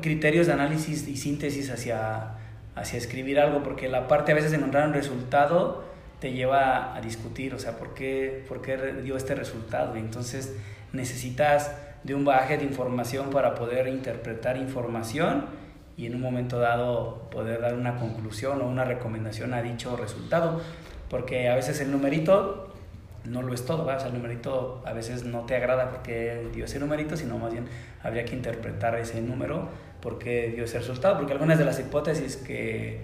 criterios 0.00 0.46
de 0.46 0.54
análisis 0.54 1.06
y 1.08 1.16
síntesis 1.16 1.70
hacia, 1.70 2.38
hacia 2.74 2.98
escribir 2.98 3.38
algo, 3.38 3.62
porque 3.62 3.88
la 3.88 4.08
parte 4.08 4.32
a 4.32 4.34
veces 4.34 4.50
de 4.50 4.58
encontrar 4.58 4.88
un 4.88 4.94
resultado 4.94 5.84
te 6.20 6.32
lleva 6.32 6.94
a 6.96 7.00
discutir, 7.00 7.54
o 7.54 7.58
sea, 7.58 7.78
¿por 7.78 7.94
qué, 7.94 8.44
por 8.48 8.62
qué 8.62 8.76
dio 9.02 9.16
este 9.16 9.34
resultado? 9.34 9.96
Entonces 9.96 10.54
necesitas 10.92 11.72
de 12.04 12.14
un 12.14 12.24
bagaje 12.24 12.58
de 12.58 12.64
información 12.64 13.30
para 13.30 13.54
poder 13.54 13.88
interpretar 13.88 14.56
información 14.56 15.46
y 15.96 16.06
en 16.06 16.14
un 16.14 16.20
momento 16.20 16.58
dado 16.58 17.28
poder 17.30 17.60
dar 17.60 17.74
una 17.74 17.96
conclusión 17.96 18.60
o 18.62 18.66
una 18.66 18.84
recomendación 18.84 19.54
a 19.54 19.62
dicho 19.62 19.96
resultado, 19.96 20.60
porque 21.08 21.48
a 21.48 21.54
veces 21.54 21.80
el 21.80 21.90
numerito 21.90 22.68
no 23.24 23.42
lo 23.42 23.54
es 23.54 23.64
todo, 23.64 23.84
o 23.84 23.86
sea, 23.98 24.08
el 24.08 24.14
numerito 24.14 24.82
a 24.84 24.92
veces 24.92 25.24
no 25.24 25.40
te 25.42 25.54
agrada 25.54 25.90
porque 25.90 26.48
dio 26.52 26.64
ese 26.64 26.78
numerito, 26.78 27.16
sino 27.16 27.38
más 27.38 27.52
bien 27.52 27.66
habría 28.02 28.24
que 28.24 28.34
interpretar 28.34 28.96
ese 28.96 29.20
número 29.20 29.68
porque 30.00 30.50
dio 30.54 30.64
ese 30.64 30.78
resultado, 30.78 31.16
porque 31.16 31.32
algunas 31.32 31.58
de 31.58 31.64
las 31.64 31.78
hipótesis 31.78 32.36
que, 32.36 33.00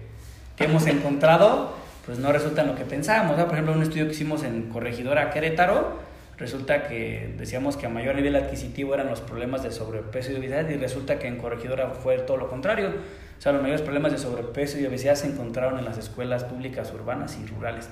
que 0.57 0.65
hemos 0.65 0.87
encontrado 0.87 1.73
pues 2.09 2.19
no 2.19 2.33
resulta 2.33 2.65
lo 2.65 2.75
que 2.75 2.85
pensábamos. 2.85 3.37
Por 3.37 3.53
ejemplo, 3.53 3.75
un 3.75 3.83
estudio 3.83 4.07
que 4.07 4.13
hicimos 4.13 4.43
en 4.43 4.71
Corregidora 4.71 5.31
Querétaro, 5.31 5.99
resulta 6.39 6.87
que 6.87 7.35
decíamos 7.37 7.77
que 7.77 7.87
a 7.87 7.89
mayor 7.89 8.15
nivel 8.15 8.37
adquisitivo 8.37 8.95
eran 8.95 9.09
los 9.09 9.21
problemas 9.21 9.63
de 9.63 9.73
sobrepeso 9.73 10.33
y 10.33 10.37
obesidad 10.37 10.69
y 10.69 10.77
resulta 10.77 11.19
que 11.19 11.27
en 11.27 11.37
Corregidora 11.37 11.91
fue 11.91 12.19
todo 12.19 12.37
lo 12.37 12.49
contrario. 12.49 12.91
O 13.39 13.41
sea, 13.41 13.53
los 13.53 13.63
mayores 13.63 13.83
problemas 13.83 14.13
de 14.13 14.19
sobrepeso 14.19 14.79
y 14.79 14.87
obesidad 14.87 15.17
se 15.17 15.27
encontraron 15.27 15.79
en 15.79 15.85
las 15.85 15.99
escuelas 15.99 16.45
públicas 16.45 16.93
urbanas 16.93 17.39
y 17.43 17.47
rurales. 17.47 17.89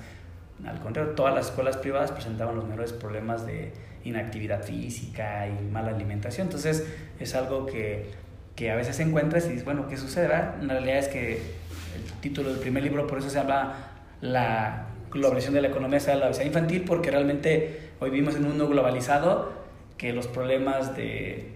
Al 0.67 0.81
contrario, 0.81 1.13
todas 1.13 1.35
las 1.35 1.47
escuelas 1.47 1.77
privadas 1.77 2.13
presentaban 2.13 2.57
los 2.57 2.65
mayores 2.65 2.93
problemas 2.93 3.47
de 3.47 3.73
inactividad 4.05 4.63
física 4.63 5.49
y 5.49 5.65
mala 5.71 5.91
alimentación. 5.91 6.47
Entonces, 6.47 6.87
es 7.19 7.35
algo 7.35 7.67
que, 7.67 8.11
que 8.55 8.71
a 8.71 8.77
veces 8.77 8.99
encuentras 9.01 9.47
y 9.47 9.51
dices, 9.51 9.65
bueno, 9.65 9.89
¿qué 9.89 9.97
sucede? 9.97 10.29
La 10.29 10.53
realidad 10.61 10.99
es 10.99 11.09
que 11.09 11.33
el 11.33 12.13
título 12.21 12.51
del 12.51 12.59
primer 12.59 12.83
libro 12.83 13.07
por 13.07 13.19
eso 13.19 13.29
se 13.29 13.39
habla 13.39 13.75
la 14.21 14.87
globalización 15.11 15.55
de 15.55 15.63
la 15.63 15.69
economía 15.69 16.01
sea 16.01 16.17
la 16.17 16.27
obesidad 16.27 16.47
infantil, 16.47 16.85
porque 16.87 17.11
realmente 17.11 17.86
hoy 18.01 18.11
vivimos 18.11 18.35
en 18.35 18.43
un 18.43 18.51
mundo 18.51 18.69
globalizado 18.69 19.53
que 19.97 20.13
los 20.13 20.27
problemas 20.27 20.97
de, 20.97 21.53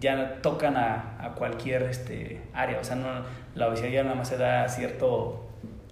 ya 0.00 0.40
tocan 0.42 0.76
a, 0.76 1.24
a, 1.24 1.34
cualquier 1.34 1.84
este, 1.84 2.40
área, 2.52 2.80
o 2.80 2.84
sea, 2.84 2.96
no, 2.96 3.24
la 3.54 3.68
obesidad 3.68 3.90
ya 3.90 4.02
nada 4.02 4.16
más 4.16 4.28
se 4.28 4.36
da 4.36 4.64
a 4.64 4.68
cierto 4.68 5.48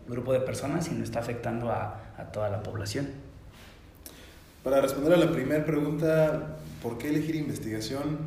grupo 0.09 0.33
de 0.33 0.41
personas, 0.41 0.87
sino 0.87 1.05
está 1.05 1.21
afectando 1.21 1.71
a, 1.71 2.01
a 2.17 2.25
toda 2.33 2.51
la 2.51 2.63
población. 2.63 3.09
Para 4.65 4.81
responder 4.81 5.15
a 5.15 5.17
la 5.17 5.31
primera 5.31 5.65
pregunta, 5.65 6.57
¿por 6.83 6.99
qué 6.99 7.09
elegir 7.09 7.37
investigación? 7.37 8.19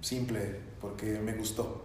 Simple, 0.00 0.56
porque 0.80 1.18
me 1.20 1.32
gustó. 1.32 1.84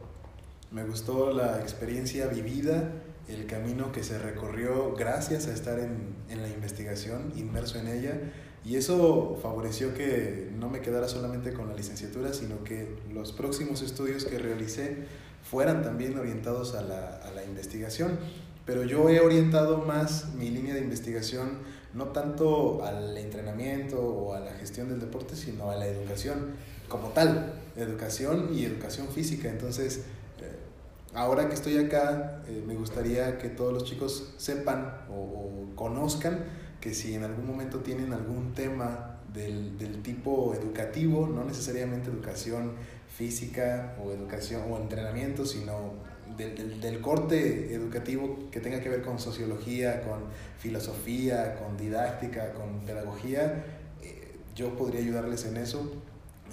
Me 0.71 0.83
gustó 0.83 1.31
la 1.31 1.61
experiencia 1.61 2.27
vivida 2.27 2.89
el 3.27 3.45
camino 3.45 3.91
que 3.91 4.03
se 4.03 4.19
recorrió 4.19 4.93
gracias 4.95 5.47
a 5.47 5.53
estar 5.53 5.79
en, 5.79 6.15
en, 6.29 6.41
la 6.41 6.49
investigación, 6.49 7.31
inmerso 7.35 7.79
en 7.79 7.87
ella, 7.87 8.19
y 8.65 8.75
eso 8.75 9.37
favoreció 9.41 9.93
que 9.93 10.49
no 10.57 10.69
me 10.69 10.81
quedara 10.81 11.07
solamente 11.07 11.53
con 11.53 11.67
la 11.69 11.75
licenciatura, 11.75 12.33
sino 12.33 12.63
que 12.63 12.95
los 13.13 13.31
próximos 13.31 13.81
estudios 13.81 14.25
que 14.25 14.37
realicé 14.39 15.05
fueran 15.49 15.83
también 15.83 16.17
orientados 16.17 16.73
a 16.75 16.81
la, 16.81 17.17
a 17.17 17.31
la 17.31 17.43
investigación. 17.43 18.17
Pero 18.65 18.83
yo 18.83 19.09
he 19.09 19.19
orientado 19.19 19.79
más 19.79 20.33
mi 20.35 20.49
línea 20.49 20.73
de 20.73 20.81
investigación 20.81 21.59
no 21.93 22.07
tanto 22.07 22.83
al 22.83 23.17
entrenamiento 23.17 23.99
o 24.01 24.33
a 24.33 24.39
la 24.39 24.53
gestión 24.53 24.89
del 24.89 24.99
deporte, 24.99 25.35
sino 25.35 25.69
a 25.69 25.75
la 25.75 25.85
educación 25.85 26.55
como 26.87 27.09
tal, 27.09 27.53
educación 27.75 28.49
y 28.53 28.65
educación 28.65 29.07
física. 29.07 29.49
Entonces, 29.49 30.03
ahora 31.13 31.47
que 31.47 31.55
estoy 31.55 31.77
acá, 31.77 32.43
eh, 32.47 32.63
me 32.65 32.75
gustaría 32.75 33.37
que 33.37 33.49
todos 33.49 33.73
los 33.73 33.83
chicos 33.83 34.33
sepan 34.37 35.05
o, 35.09 35.69
conozcan 35.75 36.45
que 36.79 36.93
si 36.93 37.15
en 37.15 37.23
algún 37.23 37.47
momento 37.47 37.79
tienen 37.79 38.13
algún 38.13 38.53
tema 38.53 39.19
del, 39.33 39.77
del, 39.77 40.01
tipo 40.03 40.53
educativo, 40.53 41.27
no 41.27 41.43
necesariamente 41.43 42.09
educación 42.09 42.73
física 43.07 43.95
o 44.03 44.11
educación 44.11 44.63
o 44.71 44.77
entrenamiento, 44.77 45.45
sino 45.45 45.93
del, 46.37 46.79
del, 46.79 47.01
corte 47.01 47.73
educativo 47.73 48.49
que 48.51 48.59
tenga 48.59 48.81
que 48.81 48.89
ver 48.89 49.01
con 49.01 49.19
sociología, 49.19 50.01
con 50.01 50.25
filosofía, 50.59 51.55
con 51.55 51.77
didáctica, 51.77 52.53
con 52.53 52.81
pedagogía, 52.85 53.63
eh, 54.01 54.35
yo 54.55 54.75
podría 54.75 55.01
ayudarles 55.01 55.45
en 55.45 55.57
eso. 55.57 55.91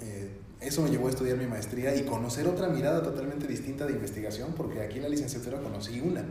Eh, 0.01 0.29
eso 0.61 0.81
me 0.83 0.89
llevó 0.89 1.07
a 1.07 1.09
estudiar 1.09 1.37
mi 1.37 1.47
maestría 1.47 1.95
y 1.95 2.03
conocer 2.03 2.47
otra 2.47 2.69
mirada 2.69 3.01
totalmente 3.01 3.47
distinta 3.47 3.85
de 3.85 3.93
investigación, 3.93 4.53
porque 4.55 4.81
aquí 4.81 4.97
en 4.97 5.03
la 5.03 5.09
licenciatura 5.09 5.59
conocí 5.59 5.99
una, 5.99 6.23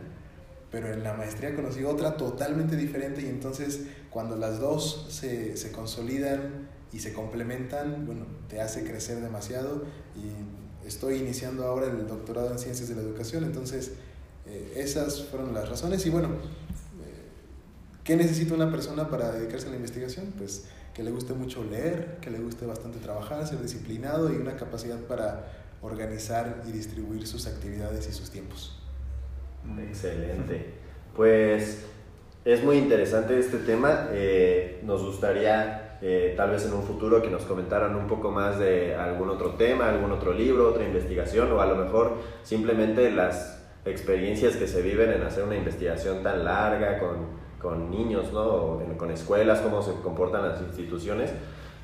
pero 0.71 0.91
en 0.91 1.03
la 1.03 1.13
maestría 1.13 1.53
conocí 1.53 1.83
otra 1.83 2.15
totalmente 2.15 2.77
diferente 2.77 3.21
y 3.21 3.25
entonces 3.25 3.81
cuando 4.09 4.37
las 4.37 4.59
dos 4.59 5.07
se, 5.09 5.57
se 5.57 5.71
consolidan 5.71 6.69
y 6.93 6.99
se 6.99 7.13
complementan, 7.13 8.05
bueno, 8.05 8.25
te 8.47 8.61
hace 8.61 8.83
crecer 8.83 9.21
demasiado 9.21 9.83
y 10.15 10.87
estoy 10.87 11.17
iniciando 11.17 11.65
ahora 11.65 11.87
el 11.87 12.07
doctorado 12.07 12.51
en 12.51 12.59
ciencias 12.59 12.87
de 12.89 12.95
la 12.95 13.01
educación, 13.01 13.43
entonces 13.43 13.91
eh, 14.45 14.73
esas 14.77 15.23
fueron 15.23 15.53
las 15.53 15.69
razones 15.69 16.05
y 16.05 16.09
bueno, 16.09 16.29
¿qué 18.11 18.17
necesita 18.17 18.53
una 18.53 18.69
persona 18.69 19.07
para 19.07 19.31
dedicarse 19.31 19.67
a 19.67 19.69
la 19.69 19.77
investigación? 19.77 20.33
Pues 20.37 20.67
que 20.93 21.01
le 21.01 21.11
guste 21.11 21.31
mucho 21.31 21.63
leer, 21.63 22.17
que 22.19 22.29
le 22.29 22.39
guste 22.39 22.65
bastante 22.65 22.99
trabajar, 22.99 23.47
ser 23.47 23.61
disciplinado 23.61 24.33
y 24.33 24.35
una 24.35 24.57
capacidad 24.57 24.99
para 24.99 25.45
organizar 25.81 26.61
y 26.67 26.73
distribuir 26.73 27.25
sus 27.25 27.47
actividades 27.47 28.09
y 28.09 28.11
sus 28.11 28.29
tiempos. 28.29 28.77
Excelente. 29.87 30.73
Pues 31.15 31.85
es 32.43 32.61
muy 32.61 32.79
interesante 32.79 33.39
este 33.39 33.59
tema. 33.59 34.09
Eh, 34.11 34.81
nos 34.83 35.05
gustaría 35.05 35.97
eh, 36.01 36.33
tal 36.35 36.49
vez 36.49 36.65
en 36.65 36.73
un 36.73 36.83
futuro 36.83 37.21
que 37.21 37.29
nos 37.29 37.43
comentaran 37.43 37.95
un 37.95 38.07
poco 38.07 38.29
más 38.29 38.59
de 38.59 38.93
algún 38.93 39.29
otro 39.29 39.51
tema, 39.51 39.87
algún 39.87 40.11
otro 40.11 40.33
libro, 40.33 40.67
otra 40.67 40.83
investigación 40.83 41.49
o 41.53 41.61
a 41.61 41.65
lo 41.65 41.77
mejor 41.77 42.17
simplemente 42.43 43.09
las 43.09 43.63
experiencias 43.85 44.57
que 44.57 44.67
se 44.67 44.81
viven 44.81 45.13
en 45.13 45.23
hacer 45.23 45.45
una 45.45 45.55
investigación 45.55 46.21
tan 46.21 46.43
larga 46.43 46.99
con, 46.99 47.40
con 47.61 47.91
niños, 47.91 48.31
¿no? 48.33 48.81
Con 48.97 49.11
escuelas, 49.11 49.59
cómo 49.59 49.81
se 49.81 49.93
comportan 50.01 50.47
las 50.47 50.61
instituciones. 50.61 51.31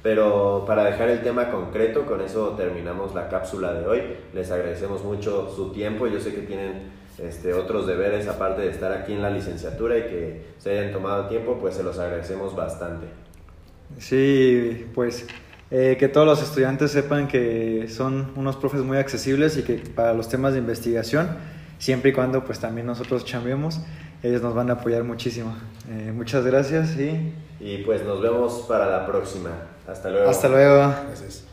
Pero 0.03 0.63
para 0.65 0.85
dejar 0.85 1.09
el 1.09 1.21
tema 1.21 1.49
concreto, 1.49 2.05
con 2.05 2.21
eso 2.21 2.49
terminamos 2.51 3.13
la 3.15 3.29
cápsula 3.29 3.73
de 3.73 3.87
hoy. 3.87 4.01
Les 4.33 4.51
agradecemos 4.51 5.03
mucho 5.03 5.51
su 5.53 5.71
tiempo. 5.71 6.07
Yo 6.07 6.19
sé 6.19 6.33
que 6.33 6.41
tienen 6.41 6.91
este, 7.17 7.53
otros 7.53 7.87
deberes 7.87 8.27
aparte 8.27 8.61
de 8.61 8.69
estar 8.69 8.91
aquí 8.93 9.13
en 9.13 9.21
la 9.21 9.29
licenciatura 9.29 9.97
y 9.97 10.01
que 10.03 10.45
se 10.59 10.77
hayan 10.77 10.93
tomado 10.93 11.27
tiempo, 11.27 11.57
pues 11.59 11.75
se 11.75 11.83
los 11.83 11.97
agradecemos 11.97 12.55
bastante. 12.55 13.07
Sí, 13.97 14.85
pues 14.93 15.25
eh, 15.71 15.97
que 15.99 16.07
todos 16.07 16.27
los 16.27 16.41
estudiantes 16.43 16.91
sepan 16.91 17.27
que 17.27 17.87
son 17.89 18.31
unos 18.35 18.55
profes 18.55 18.81
muy 18.81 18.97
accesibles 18.97 19.57
y 19.57 19.63
que 19.63 19.75
para 19.75 20.13
los 20.13 20.29
temas 20.29 20.53
de 20.53 20.59
investigación, 20.59 21.27
siempre 21.79 22.11
y 22.11 22.13
cuando 22.13 22.45
pues 22.45 22.59
también 22.59 22.85
nosotros 22.85 23.25
chambeemos, 23.25 23.81
ellos 24.23 24.41
nos 24.41 24.53
van 24.53 24.69
a 24.69 24.73
apoyar 24.73 25.03
muchísimo. 25.03 25.55
Eh, 25.89 26.11
muchas 26.13 26.45
gracias 26.45 26.97
y... 26.97 27.33
Y 27.59 27.79
pues 27.79 28.03
nos 28.03 28.21
vemos 28.21 28.65
para 28.67 28.85
la 28.85 29.05
próxima. 29.07 29.49
Hasta 29.87 30.09
luego. 30.09 30.29
Hasta 30.29 30.47
luego. 30.47 30.93
Gracias. 31.07 31.46